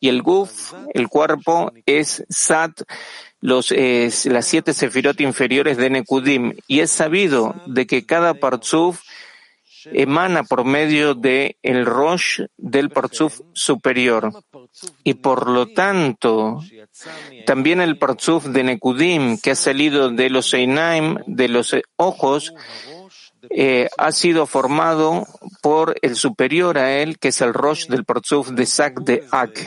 Y 0.00 0.08
el 0.08 0.22
Guf, 0.22 0.72
el 0.94 1.08
cuerpo, 1.08 1.72
es 1.86 2.24
Sat, 2.28 2.82
los, 3.40 3.70
eh, 3.70 4.10
las 4.24 4.46
siete 4.46 4.72
sefirot 4.72 5.20
inferiores 5.20 5.76
de 5.76 5.90
Nekudim, 5.90 6.54
y 6.66 6.80
es 6.80 6.90
sabido 6.90 7.54
de 7.66 7.86
que 7.86 8.06
cada 8.06 8.34
parzuf 8.34 9.02
emana 9.92 10.42
por 10.44 10.64
medio 10.64 11.14
de 11.14 11.56
el 11.62 11.86
Rosh 11.86 12.42
del 12.56 12.90
Parzuf 12.90 13.40
superior. 13.52 14.32
Y 15.04 15.14
por 15.14 15.48
lo 15.48 15.68
tanto, 15.68 16.60
también 17.46 17.80
el 17.80 17.98
Parzuf 17.98 18.46
de 18.46 18.64
Nekudim, 18.64 19.38
que 19.38 19.52
ha 19.52 19.56
salido 19.56 20.10
de 20.10 20.30
los 20.30 20.52
Einaim, 20.54 21.18
de 21.26 21.48
los 21.48 21.74
ojos, 21.96 22.54
eh, 23.50 23.88
ha 23.98 24.12
sido 24.12 24.46
formado 24.46 25.26
por 25.62 25.96
el 26.02 26.16
superior 26.16 26.78
a 26.78 26.92
él, 26.92 27.18
que 27.18 27.28
es 27.28 27.40
el 27.40 27.52
Rosh 27.52 27.86
del 27.86 28.04
Parzuf 28.04 28.50
de 28.50 28.66
Sak 28.66 29.00
de 29.00 29.26
Ak. 29.30 29.58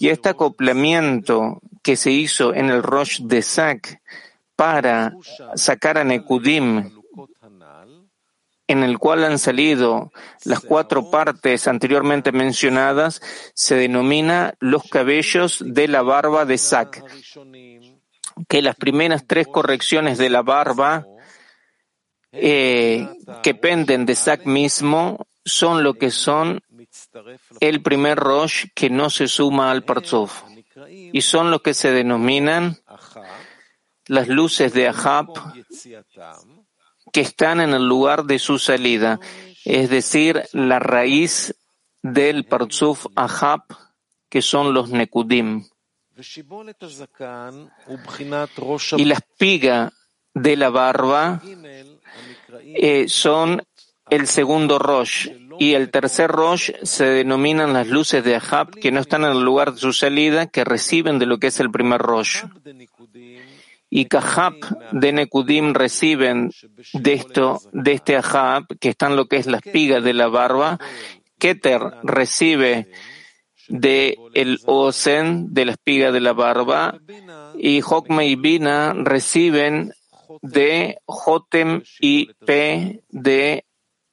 Y 0.00 0.08
este 0.08 0.30
acoplamiento 0.30 1.60
que 1.82 1.96
se 1.96 2.10
hizo 2.10 2.54
en 2.54 2.70
el 2.70 2.82
Rosh 2.82 3.20
de 3.22 3.42
Sak 3.42 4.00
para 4.56 5.12
sacar 5.54 5.98
a 5.98 6.04
Nekudim 6.04 6.97
en 8.68 8.84
el 8.84 8.98
cual 8.98 9.24
han 9.24 9.38
salido 9.38 10.12
las 10.44 10.60
cuatro 10.60 11.10
partes 11.10 11.66
anteriormente 11.66 12.32
mencionadas, 12.32 13.20
se 13.54 13.74
denomina 13.74 14.54
los 14.60 14.84
cabellos 14.84 15.64
de 15.66 15.88
la 15.88 16.02
barba 16.02 16.44
de 16.44 16.58
Sac, 16.58 17.02
que 18.46 18.62
las 18.62 18.76
primeras 18.76 19.26
tres 19.26 19.48
correcciones 19.48 20.18
de 20.18 20.28
la 20.28 20.42
barba 20.42 21.06
eh, 22.30 23.08
que 23.42 23.54
penden 23.54 24.04
de 24.04 24.14
Sac 24.14 24.44
mismo 24.44 25.26
son 25.44 25.82
lo 25.82 25.94
que 25.94 26.10
son 26.10 26.60
el 27.60 27.82
primer 27.82 28.18
Rosh 28.18 28.66
que 28.74 28.90
no 28.90 29.08
se 29.08 29.28
suma 29.28 29.70
al 29.70 29.82
Parzuf, 29.82 30.42
y 30.88 31.22
son 31.22 31.50
los 31.50 31.62
que 31.62 31.72
se 31.72 31.90
denominan 31.90 32.76
las 34.06 34.28
luces 34.28 34.74
de 34.74 34.88
Ahab, 34.88 35.28
que 37.18 37.22
están 37.22 37.60
en 37.60 37.74
el 37.74 37.84
lugar 37.84 38.26
de 38.26 38.38
su 38.38 38.60
salida, 38.60 39.18
es 39.64 39.90
decir, 39.90 40.44
la 40.52 40.78
raíz 40.78 41.52
del 42.00 42.44
Parzuf 42.44 43.06
Ahab, 43.16 43.64
que 44.28 44.40
son 44.40 44.72
los 44.72 44.90
Nekudim. 44.90 45.64
Y 48.96 49.04
la 49.04 49.14
espiga 49.14 49.92
de 50.32 50.56
la 50.56 50.70
barba 50.70 51.42
eh, 52.62 53.06
son 53.08 53.64
el 54.08 54.28
segundo 54.28 54.78
Rosh, 54.78 55.28
y 55.58 55.74
el 55.74 55.90
tercer 55.90 56.30
Rosh 56.30 56.70
se 56.84 57.04
denominan 57.06 57.72
las 57.72 57.88
luces 57.88 58.22
de 58.22 58.36
Ahab, 58.36 58.70
que 58.70 58.92
no 58.92 59.00
están 59.00 59.24
en 59.24 59.32
el 59.32 59.42
lugar 59.42 59.72
de 59.72 59.80
su 59.80 59.92
salida, 59.92 60.46
que 60.46 60.62
reciben 60.62 61.18
de 61.18 61.26
lo 61.26 61.38
que 61.38 61.48
es 61.48 61.58
el 61.58 61.72
primer 61.72 62.00
Rosh 62.00 62.44
y 63.90 64.06
Kahab 64.06 64.54
de 64.92 65.12
Nekudim 65.12 65.74
reciben 65.74 66.50
de 66.92 67.12
esto, 67.14 67.60
de 67.72 67.92
este 67.92 68.16
Ahab, 68.16 68.66
que 68.78 68.90
está 68.90 69.06
en 69.06 69.16
lo 69.16 69.26
que 69.26 69.36
es 69.36 69.46
la 69.46 69.58
espiga 69.58 70.00
de 70.00 70.12
la 70.12 70.28
barba. 70.28 70.78
Keter 71.38 71.80
recibe 72.02 72.88
de 73.68 74.16
el 74.34 74.60
Osen, 74.66 75.54
de 75.54 75.64
la 75.64 75.72
espiga 75.72 76.10
de 76.10 76.20
la 76.20 76.32
barba, 76.32 76.98
y 77.56 77.80
Hokme 77.80 78.26
y 78.26 78.36
Bina 78.36 78.92
reciben 78.94 79.92
de 80.42 80.98
Jotem 81.06 81.82
y 82.00 82.32
P 82.34 83.02
de 83.08 83.64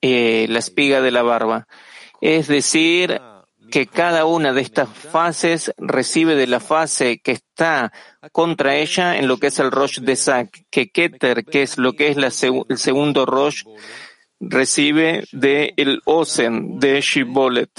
eh, 0.02 0.46
la 0.50 0.60
espiga 0.60 1.02
de 1.02 1.12
la 1.12 1.24
barba. 1.24 1.68
Es 2.22 2.48
decir, 2.48 3.20
que 3.70 3.88
cada 3.88 4.26
una 4.26 4.54
de 4.54 4.62
estas 4.62 4.90
fases 4.90 5.74
recibe 5.78 6.36
de 6.36 6.48
la 6.48 6.60
fase 6.60 7.20
que 7.20 7.32
está 7.32 7.92
contra 8.32 8.76
ella 8.76 9.18
en 9.18 9.28
lo 9.28 9.38
que 9.38 9.48
es 9.48 9.60
el 9.60 9.72
Rosh 9.72 10.00
de 10.00 10.16
Sak, 10.16 10.66
que 10.70 10.90
Keter, 10.90 11.46
que 11.46 11.64
es 11.64 11.78
lo 11.78 11.94
que 11.94 12.10
es 12.10 12.18
el 12.18 12.78
segundo 12.78 13.26
Rosh, 13.26 13.64
recibe 14.40 15.24
de 15.32 15.74
el 15.78 16.02
Osen, 16.06 16.80
de 16.80 17.02
Shibolet, 17.02 17.72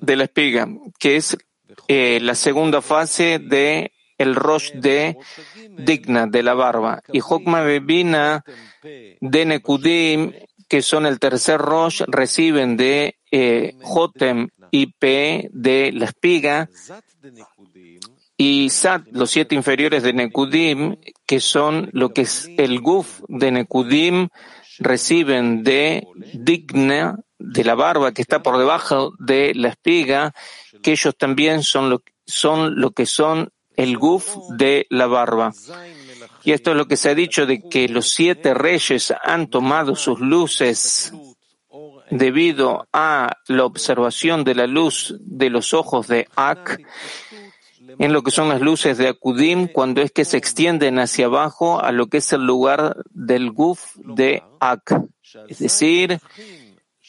de 0.00 0.16
la 0.16 0.24
espiga, 0.24 0.68
que 0.98 1.16
es 1.16 1.36
eh, 1.88 2.18
la 2.20 2.34
segunda 2.34 2.82
fase 2.82 3.38
de 3.38 3.92
el 4.16 4.34
Rosh 4.34 4.72
de 4.72 5.16
Digna, 5.76 6.26
de 6.26 6.42
la 6.42 6.54
barba. 6.54 7.02
Y 7.12 7.20
Hokma 7.20 7.62
Bebina 7.62 8.44
de 8.82 9.44
Nekudim, 9.46 10.32
que 10.68 10.82
son 10.82 11.06
el 11.06 11.18
tercer 11.18 11.58
Rosh, 11.60 12.02
reciben 12.06 12.76
de 12.76 13.18
eh, 13.30 13.74
Jotem 13.80 14.48
y 14.70 14.86
P 14.86 15.48
de 15.52 15.92
la 15.92 16.06
espiga 16.06 16.68
y 18.40 18.70
Sat, 18.70 19.02
los 19.10 19.32
siete 19.32 19.56
inferiores 19.56 20.04
de 20.04 20.12
Nekudim, 20.12 20.96
que 21.26 21.40
son 21.40 21.90
lo 21.92 22.14
que 22.14 22.22
es 22.22 22.48
el 22.56 22.80
Guf 22.80 23.20
de 23.26 23.50
Nekudim, 23.50 24.28
reciben 24.78 25.64
de 25.64 26.06
Digna, 26.32 27.18
de 27.36 27.64
la 27.64 27.74
barba 27.74 28.12
que 28.12 28.22
está 28.22 28.40
por 28.40 28.56
debajo 28.58 29.12
de 29.18 29.54
la 29.56 29.68
espiga, 29.68 30.32
que 30.82 30.92
ellos 30.92 31.16
también 31.18 31.64
son 31.64 31.90
lo, 31.90 32.02
son 32.26 32.80
lo 32.80 32.92
que 32.92 33.06
son 33.06 33.50
el 33.76 33.98
Guf 33.98 34.36
de 34.56 34.86
la 34.88 35.08
barba. 35.08 35.52
Y 36.44 36.52
esto 36.52 36.70
es 36.70 36.76
lo 36.76 36.86
que 36.86 36.96
se 36.96 37.10
ha 37.10 37.14
dicho 37.16 37.44
de 37.44 37.68
que 37.68 37.88
los 37.88 38.10
siete 38.10 38.54
reyes 38.54 39.12
han 39.24 39.48
tomado 39.48 39.96
sus 39.96 40.20
luces 40.20 41.12
debido 42.10 42.86
a 42.92 43.36
la 43.46 43.64
observación 43.64 44.44
de 44.44 44.54
la 44.54 44.66
luz 44.66 45.16
de 45.20 45.50
los 45.50 45.74
ojos 45.74 46.08
de 46.08 46.28
Ak 46.36 46.80
en 47.98 48.12
lo 48.12 48.22
que 48.22 48.30
son 48.30 48.48
las 48.48 48.60
luces 48.60 48.98
de 48.98 49.08
Akudim 49.08 49.66
cuando 49.68 50.02
es 50.02 50.12
que 50.12 50.24
se 50.24 50.36
extienden 50.36 50.98
hacia 50.98 51.26
abajo 51.26 51.80
a 51.80 51.92
lo 51.92 52.08
que 52.08 52.18
es 52.18 52.32
el 52.32 52.44
lugar 52.44 52.96
del 53.10 53.50
Guf 53.50 53.96
de 53.96 54.42
Ak. 54.60 55.00
Es 55.48 55.58
decir, 55.58 56.20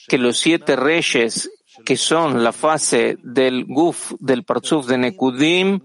que 0.08 0.18
los 0.18 0.38
siete 0.38 0.76
reyes 0.76 1.52
que 1.86 1.98
son 1.98 2.44
la 2.44 2.52
fase 2.52 3.18
del 3.24 3.66
Guf 3.66 4.14
del 4.20 4.44
Parzuf 4.44 4.88
de 4.88 4.98
Nekudim 4.98 5.80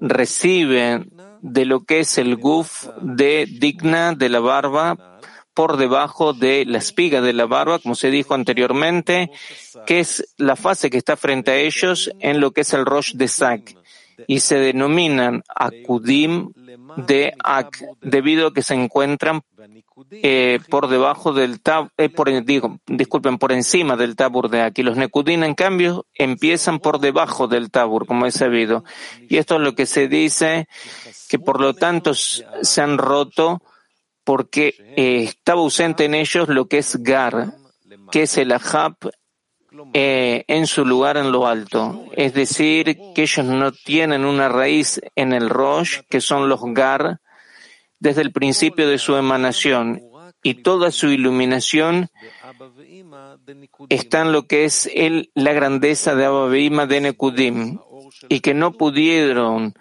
reciben 0.00 1.10
de 1.40 1.64
lo 1.64 1.84
que 1.84 2.00
es 2.00 2.18
el 2.18 2.36
Guf 2.36 2.88
de 3.00 3.46
Digna 3.46 4.14
de 4.14 4.28
la 4.28 4.40
barba 4.40 5.09
por 5.54 5.76
debajo 5.76 6.32
de 6.32 6.64
la 6.66 6.78
espiga 6.78 7.20
de 7.20 7.32
la 7.32 7.46
barba, 7.46 7.78
como 7.78 7.94
se 7.94 8.10
dijo 8.10 8.34
anteriormente, 8.34 9.30
que 9.86 10.00
es 10.00 10.34
la 10.36 10.56
fase 10.56 10.90
que 10.90 10.98
está 10.98 11.16
frente 11.16 11.50
a 11.50 11.56
ellos 11.56 12.10
en 12.20 12.40
lo 12.40 12.52
que 12.52 12.62
es 12.62 12.72
el 12.72 12.86
Rosh 12.86 13.14
de 13.14 13.28
Sak 13.28 13.76
y 14.26 14.40
se 14.40 14.56
denominan 14.56 15.42
Akudim 15.54 16.52
de 16.96 17.34
Ak, 17.42 17.82
debido 18.00 18.48
a 18.48 18.52
que 18.52 18.62
se 18.62 18.74
encuentran 18.74 19.42
eh, 20.10 20.58
por 20.68 20.88
debajo 20.88 21.32
del 21.32 21.60
tab, 21.60 21.88
eh, 21.96 22.08
por, 22.08 22.30
disculpen, 22.86 23.38
por 23.38 23.52
encima 23.52 23.96
del 23.96 24.16
tabur 24.16 24.48
de 24.48 24.62
Ak. 24.62 24.78
Y 24.78 24.82
los 24.82 24.96
Nekudim, 24.96 25.42
en 25.44 25.54
cambio, 25.54 26.06
empiezan 26.14 26.78
por 26.78 27.00
debajo 27.00 27.48
del 27.48 27.70
tabur, 27.70 28.06
como 28.06 28.26
es 28.26 28.34
sabido. 28.34 28.84
Y 29.28 29.36
esto 29.36 29.56
es 29.56 29.60
lo 29.60 29.74
que 29.74 29.86
se 29.86 30.08
dice, 30.08 30.68
que 31.28 31.38
por 31.38 31.60
lo 31.60 31.74
tanto 31.74 32.14
se 32.14 32.82
han 32.82 32.98
roto 32.98 33.62
porque 34.30 34.76
eh, 34.94 35.24
estaba 35.24 35.60
ausente 35.60 36.04
en 36.04 36.14
ellos 36.14 36.48
lo 36.48 36.68
que 36.68 36.78
es 36.78 37.02
Gar, 37.02 37.52
que 38.12 38.22
es 38.22 38.38
el 38.38 38.52
Ahab 38.52 38.94
eh, 39.92 40.44
en 40.46 40.68
su 40.68 40.84
lugar 40.84 41.16
en 41.16 41.32
lo 41.32 41.48
alto. 41.48 42.04
Es 42.12 42.32
decir, 42.32 42.96
que 43.12 43.22
ellos 43.22 43.44
no 43.44 43.72
tienen 43.72 44.24
una 44.24 44.48
raíz 44.48 45.00
en 45.16 45.32
el 45.32 45.50
Rosh, 45.50 46.02
que 46.08 46.20
son 46.20 46.48
los 46.48 46.60
Gar, 46.62 47.18
desde 47.98 48.22
el 48.22 48.30
principio 48.30 48.88
de 48.88 48.98
su 48.98 49.16
emanación. 49.16 50.00
Y 50.44 50.62
toda 50.62 50.92
su 50.92 51.08
iluminación 51.08 52.08
está 53.88 54.20
en 54.20 54.30
lo 54.30 54.46
que 54.46 54.64
es 54.64 54.88
el, 54.94 55.32
la 55.34 55.52
grandeza 55.54 56.14
de 56.14 56.24
Abba 56.24 56.86
de 56.86 57.00
Nekudim. 57.00 57.80
Y 58.28 58.38
que 58.38 58.54
no 58.54 58.74
pudieron 58.74 59.74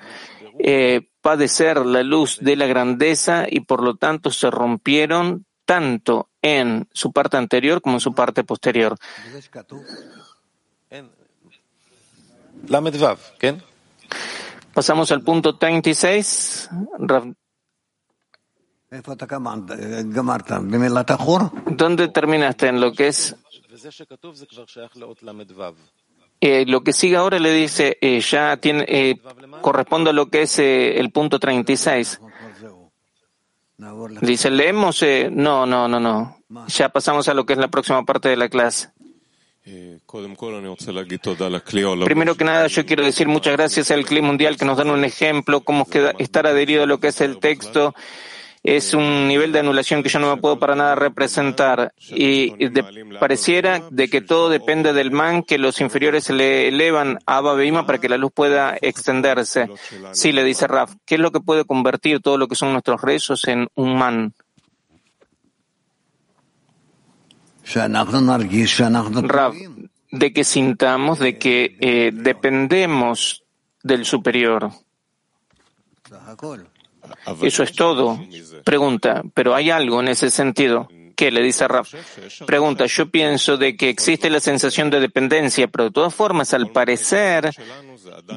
eh, 0.57 1.08
padecer 1.21 1.85
la 1.85 2.03
luz 2.03 2.39
de 2.39 2.55
la 2.55 2.65
grandeza 2.65 3.45
y 3.49 3.61
por 3.61 3.83
lo 3.83 3.95
tanto 3.95 4.31
se 4.31 4.49
rompieron 4.49 5.45
tanto 5.65 6.29
en 6.41 6.87
su 6.93 7.11
parte 7.11 7.37
anterior 7.37 7.81
como 7.81 7.97
en 7.97 7.99
su 7.99 8.13
parte 8.13 8.43
posterior. 8.43 8.97
Pasamos 14.73 15.11
al 15.11 15.21
punto 15.21 15.57
36. 15.57 16.69
¿Dónde 21.67 22.07
terminaste 22.07 22.67
en 22.67 22.81
lo 22.81 22.91
que 22.91 23.09
es? 23.09 23.35
Eh, 26.41 26.65
lo 26.65 26.81
que 26.81 26.93
sigue 26.93 27.17
ahora 27.17 27.37
le 27.37 27.53
dice, 27.53 27.97
eh, 27.99 28.21
ya 28.21 28.55
tiene, 28.57 28.85
eh, 28.87 29.17
corresponde 29.61 30.11
a 30.11 30.13
lo 30.13 30.29
que 30.29 30.43
es 30.43 30.59
eh, 30.59 30.99
el 30.99 31.11
punto 31.11 31.39
36. 31.39 32.21
Dice, 34.21 34.49
leemos, 34.49 35.01
eh, 35.03 35.29
no, 35.31 35.65
no, 35.65 35.87
no, 35.87 35.99
no. 35.99 36.37
Ya 36.67 36.89
pasamos 36.89 37.27
a 37.27 37.33
lo 37.33 37.45
que 37.45 37.53
es 37.53 37.59
la 37.59 37.67
próxima 37.67 38.03
parte 38.03 38.29
de 38.29 38.37
la 38.37 38.49
clase. 38.49 38.89
Primero 42.05 42.35
que 42.35 42.43
nada, 42.43 42.67
yo 42.67 42.85
quiero 42.85 43.05
decir 43.05 43.27
muchas 43.27 43.53
gracias 43.53 43.91
al 43.91 44.05
CLI 44.05 44.21
Mundial 44.21 44.57
que 44.57 44.65
nos 44.65 44.77
dan 44.77 44.89
un 44.89 45.03
ejemplo, 45.03 45.61
cómo 45.61 45.85
estar 46.17 46.47
adherido 46.47 46.83
a 46.83 46.87
lo 46.87 46.99
que 46.99 47.09
es 47.09 47.21
el 47.21 47.37
texto 47.39 47.93
es 48.63 48.93
un 48.93 49.27
nivel 49.27 49.51
de 49.51 49.59
anulación 49.59 50.03
que 50.03 50.09
yo 50.09 50.19
no 50.19 50.35
me 50.35 50.41
puedo 50.41 50.59
para 50.59 50.75
nada 50.75 50.95
representar. 50.95 51.93
Y 52.09 52.51
pareciera 53.19 53.81
de 53.89 54.09
que 54.09 54.21
todo 54.21 54.49
depende 54.49 54.93
del 54.93 55.11
man 55.11 55.43
que 55.43 55.57
los 55.57 55.79
inferiores 55.81 56.25
se 56.25 56.33
le 56.33 56.67
elevan 56.67 57.19
a 57.25 57.37
Abba 57.37 57.85
para 57.85 57.99
que 57.99 58.09
la 58.09 58.17
luz 58.17 58.31
pueda 58.33 58.77
extenderse. 58.81 59.69
Sí, 60.11 60.31
le 60.31 60.43
dice 60.43 60.67
Raf, 60.67 60.93
¿qué 61.05 61.15
es 61.15 61.21
lo 61.21 61.31
que 61.31 61.39
puede 61.39 61.65
convertir 61.65 62.19
todo 62.21 62.37
lo 62.37 62.47
que 62.47 62.55
son 62.55 62.71
nuestros 62.71 63.01
rezos 63.01 63.47
en 63.47 63.67
un 63.75 63.97
man? 63.97 64.33
Raf, 69.27 69.55
de 70.11 70.33
que 70.33 70.43
sintamos 70.43 71.19
de 71.19 71.37
que 71.37 71.77
eh, 71.79 72.11
dependemos 72.13 73.43
del 73.83 74.05
superior. 74.05 74.71
Eso 77.41 77.63
es 77.63 77.73
todo. 77.73 78.19
Pregunta, 78.63 79.23
pero 79.33 79.55
hay 79.55 79.69
algo 79.69 79.99
en 79.99 80.09
ese 80.09 80.29
sentido. 80.29 80.87
¿Qué? 81.19 81.31
Le 81.31 81.43
dice 81.43 81.67
Raf. 81.67 81.93
Pregunta, 82.45 82.85
yo 82.85 83.09
pienso 83.09 83.57
de 83.57 83.75
que 83.75 83.89
existe 83.89 84.29
la 84.29 84.39
sensación 84.39 84.89
de 84.89 85.01
dependencia, 85.01 85.67
pero 85.67 85.83
de 85.83 85.91
todas 85.91 86.15
formas, 86.15 86.53
al 86.53 86.71
parecer, 86.71 87.51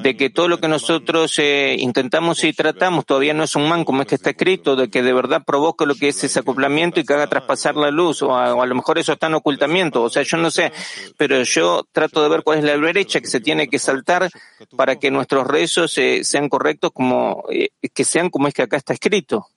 de 0.01 0.17
que 0.17 0.29
todo 0.29 0.49
lo 0.49 0.57
que 0.59 0.67
nosotros 0.67 1.39
eh, 1.39 1.77
intentamos 1.79 2.43
y 2.43 2.51
tratamos 2.51 3.05
todavía 3.05 3.33
no 3.33 3.45
es 3.45 3.55
un 3.55 3.69
man 3.69 3.85
como 3.85 4.01
es 4.01 4.09
que 4.09 4.15
está 4.15 4.31
escrito, 4.31 4.75
de 4.75 4.89
que 4.89 5.01
de 5.01 5.13
verdad 5.13 5.43
provoque 5.47 5.85
lo 5.85 5.95
que 5.95 6.09
es 6.09 6.21
ese 6.25 6.39
acoplamiento 6.39 6.99
y 6.99 7.05
que 7.05 7.13
haga 7.13 7.27
traspasar 7.27 7.77
la 7.77 7.89
luz, 7.89 8.21
o 8.21 8.35
a, 8.35 8.65
lo 8.65 8.75
mejor 8.75 8.97
eso 8.97 9.13
está 9.13 9.27
en 9.27 9.35
ocultamiento, 9.35 10.03
o 10.03 10.09
sea, 10.09 10.23
yo 10.23 10.35
no 10.35 10.51
sé, 10.51 10.73
pero 11.15 11.41
yo 11.43 11.87
trato 11.89 12.21
de 12.21 12.27
ver 12.27 12.43
cuál 12.43 12.57
es 12.57 12.65
la 12.65 12.75
brecha 12.75 13.21
que 13.21 13.27
se 13.27 13.39
tiene 13.39 13.69
que 13.69 13.79
saltar 13.79 14.29
para 14.75 14.97
que 14.97 15.09
nuestros 15.09 15.47
rezos 15.47 15.97
eh, 15.99 16.25
sean 16.25 16.49
correctos 16.49 16.91
como, 16.93 17.45
eh, 17.49 17.69
que 17.93 18.03
sean 18.03 18.29
como 18.29 18.49
es 18.49 18.53
que 18.53 18.63
acá 18.63 18.75
está 18.75 18.91
escrito. 18.91 19.47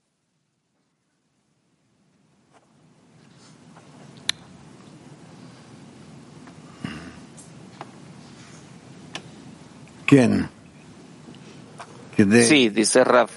Sí, 12.44 12.68
dice 12.70 13.04
Raf. 13.04 13.30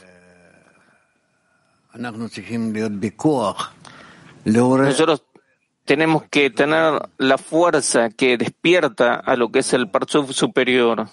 Nosotros 4.86 5.24
tenemos 5.86 6.24
que 6.30 6.50
tener 6.50 7.02
la 7.18 7.38
fuerza 7.38 8.10
que 8.10 8.38
despierta 8.38 9.16
a 9.16 9.36
lo 9.36 9.52
que 9.52 9.60
es 9.60 9.74
el 9.74 9.90
Parzuf 9.90 10.32
superior, 10.32 11.10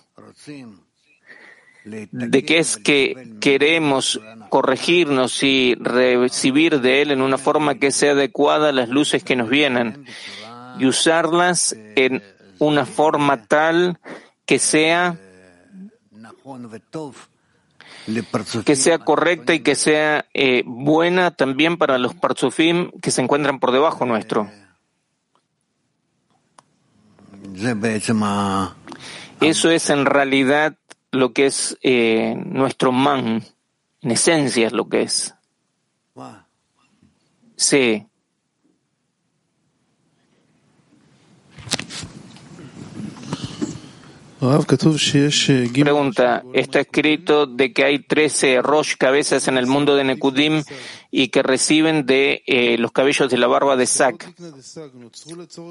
de 1.84 2.44
que 2.44 2.58
es 2.58 2.76
que 2.76 3.36
queremos 3.40 4.20
corregirnos 4.50 5.42
y 5.42 5.74
recibir 5.76 6.80
de 6.80 7.02
él 7.02 7.10
en 7.10 7.22
una 7.22 7.38
forma 7.38 7.76
que 7.76 7.90
sea 7.90 8.12
adecuada 8.12 8.68
a 8.68 8.72
las 8.72 8.88
luces 8.88 9.24
que 9.24 9.36
nos 9.36 9.48
vienen 9.48 10.04
y 10.78 10.86
usarlas 10.86 11.74
en 11.94 12.22
una 12.58 12.84
forma 12.86 13.44
tal 13.44 13.98
que 14.44 14.58
sea 14.58 15.18
que 18.64 18.76
sea 18.76 18.98
correcta 18.98 19.54
y 19.54 19.60
que 19.60 19.74
sea 19.74 20.26
eh, 20.32 20.62
buena 20.64 21.32
también 21.32 21.76
para 21.76 21.98
los 21.98 22.14
parzufim 22.14 22.90
que 23.02 23.10
se 23.10 23.22
encuentran 23.22 23.58
por 23.58 23.72
debajo 23.72 24.06
nuestro. 24.06 24.48
Eso 29.40 29.70
es 29.70 29.90
en 29.90 30.06
realidad 30.06 30.76
lo 31.10 31.32
que 31.32 31.46
es 31.46 31.76
eh, 31.82 32.34
nuestro 32.36 32.92
man, 32.92 33.44
en 34.02 34.10
esencia 34.10 34.66
es 34.66 34.72
lo 34.72 34.88
que 34.88 35.02
es. 35.02 35.34
Sí. 37.56 38.06
Pregunta, 45.82 46.42
está 46.52 46.80
escrito 46.80 47.46
de 47.46 47.72
que 47.72 47.84
hay 47.84 47.98
13 48.00 48.62
Rosh 48.62 48.96
cabezas 48.96 49.48
en 49.48 49.58
el 49.58 49.66
mundo 49.66 49.96
de 49.96 50.04
Nekudim 50.04 50.62
y 51.10 51.28
que 51.28 51.42
reciben 51.42 52.06
de 52.06 52.42
eh, 52.46 52.78
los 52.78 52.92
cabellos 52.92 53.30
de 53.30 53.38
la 53.38 53.46
barba 53.46 53.76
de 53.76 53.86
Sac. 53.86 54.34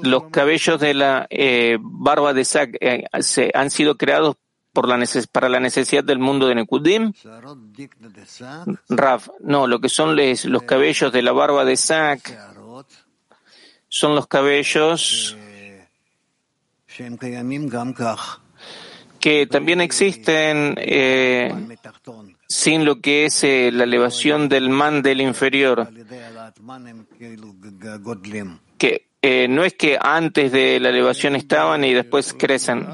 Los 0.02 0.24
cabellos 0.30 0.80
de 0.80 0.94
la 0.94 1.26
eh, 1.30 1.78
barba 1.80 2.32
de 2.32 2.44
Sac 2.44 2.76
eh, 2.80 3.04
se, 3.20 3.50
han 3.54 3.70
sido 3.70 3.96
creados 3.96 4.36
por 4.72 4.88
la 4.88 5.02
para 5.32 5.48
la 5.48 5.58
necesidad 5.58 6.04
del 6.04 6.18
mundo 6.18 6.48
de 6.48 6.54
Nekudim. 6.54 7.12
Raf, 8.90 9.28
no, 9.40 9.66
lo 9.66 9.80
que 9.80 9.88
son 9.88 10.16
los 10.16 10.62
cabellos 10.64 11.12
de 11.12 11.22
la 11.22 11.32
barba 11.32 11.64
de 11.64 11.76
Sac 11.76 12.38
son 13.88 14.14
los 14.14 14.26
cabellos 14.26 15.36
que 19.20 19.46
también 19.46 19.80
existen 19.80 20.74
eh, 20.78 21.52
sin 22.48 22.84
lo 22.84 23.00
que 23.00 23.26
es 23.26 23.44
eh, 23.44 23.70
la 23.72 23.84
elevación 23.84 24.48
del 24.48 24.70
man 24.70 25.02
del 25.02 25.20
inferior. 25.20 25.88
Que 28.78 29.08
eh, 29.22 29.48
no 29.48 29.64
es 29.64 29.74
que 29.74 29.98
antes 30.00 30.52
de 30.52 30.80
la 30.80 30.90
elevación 30.90 31.36
estaban 31.36 31.84
y 31.84 31.94
después 31.94 32.34
crecen. 32.34 32.86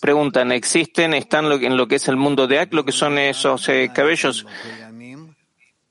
Preguntan, 0.00 0.52
¿existen, 0.52 1.14
están 1.14 1.50
en 1.50 1.76
lo 1.76 1.88
que 1.88 1.96
es 1.96 2.08
el 2.08 2.16
mundo 2.16 2.46
de 2.46 2.58
Ak, 2.58 2.72
lo 2.72 2.84
que 2.84 2.92
son 2.92 3.18
esos 3.18 3.68
cabellos? 3.94 4.46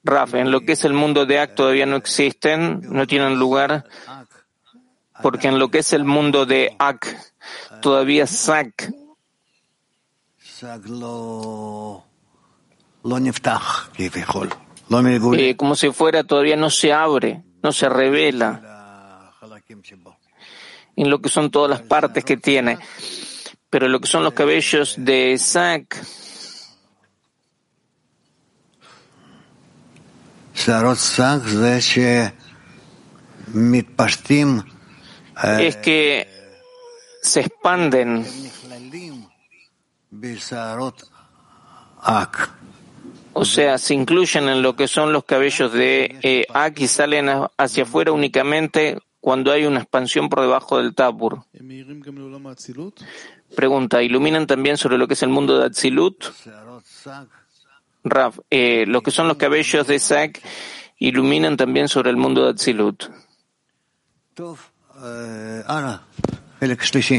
Raf, 0.03 0.35
en 0.35 0.51
lo 0.51 0.61
que 0.61 0.73
es 0.73 0.85
el 0.85 0.93
mundo 0.93 1.25
de 1.25 1.39
Ak 1.39 1.55
todavía 1.55 1.85
no 1.85 1.95
existen, 1.95 2.81
no 2.83 3.07
tienen 3.07 3.39
lugar, 3.39 3.85
porque 5.21 5.47
en 5.47 5.57
lo 5.57 5.69
que 5.69 5.79
es 5.79 5.93
el 5.93 6.03
mundo 6.03 6.45
de 6.45 6.75
Ak 6.77 7.17
todavía 7.81 8.27
Sak 8.27 8.91
eh, 15.37 15.55
como 15.57 15.75
si 15.75 15.91
fuera 15.91 16.23
todavía 16.23 16.55
no 16.55 16.69
se 16.69 16.93
abre, 16.93 17.43
no 17.61 17.71
se 17.73 17.89
revela 17.89 19.31
en 20.95 21.09
lo 21.09 21.21
que 21.21 21.29
son 21.29 21.51
todas 21.51 21.69
las 21.69 21.81
partes 21.81 22.23
que 22.23 22.37
tiene. 22.37 22.77
Pero 23.69 23.89
lo 23.89 23.99
que 23.99 24.07
son 24.07 24.23
los 24.23 24.33
cabellos 24.33 24.95
de 24.97 25.31
Isaac 25.31 26.01
es 35.59 35.75
que 35.77 36.27
se 37.21 37.41
expanden 37.41 38.25
o 43.37 43.43
sea, 43.43 43.77
se 43.77 43.93
incluyen 43.93 44.47
en 44.47 44.61
lo 44.61 44.77
que 44.77 44.87
son 44.87 45.11
los 45.11 45.25
cabellos 45.25 45.73
de 45.73 46.19
eh, 46.23 46.45
Ak 46.53 46.79
y 46.79 46.87
salen 46.87 47.29
hacia 47.57 47.83
afuera 47.83 48.13
únicamente 48.13 48.97
cuando 49.19 49.51
hay 49.51 49.65
una 49.65 49.81
expansión 49.81 50.29
por 50.29 50.39
debajo 50.39 50.77
del 50.77 50.95
Tabur. 50.95 51.43
Pregunta, 53.53 54.01
¿iluminan 54.01 54.47
también 54.47 54.77
sobre 54.77 54.97
lo 54.97 55.05
que 55.07 55.15
es 55.15 55.23
el 55.23 55.29
mundo 55.29 55.57
de 55.57 55.65
Atzilut? 55.65 56.23
Raf, 58.05 58.39
eh, 58.49 58.85
lo 58.87 59.01
que 59.01 59.11
son 59.11 59.27
los 59.27 59.35
cabellos 59.35 59.85
de 59.85 59.99
Sak 59.99 60.41
iluminan 60.97 61.57
también 61.57 61.89
sobre 61.89 62.11
el 62.11 62.17
mundo 62.17 62.45
de 62.45 62.51
Atzilut. 62.51 63.03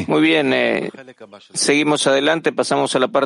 Muy 0.09 0.21
bien, 0.23 0.53
eh, 0.53 0.91
seguimos 1.53 2.07
adelante, 2.07 2.53
pasamos 2.53 2.95
a 2.97 2.99
la 2.99 3.09
parte 3.09 3.25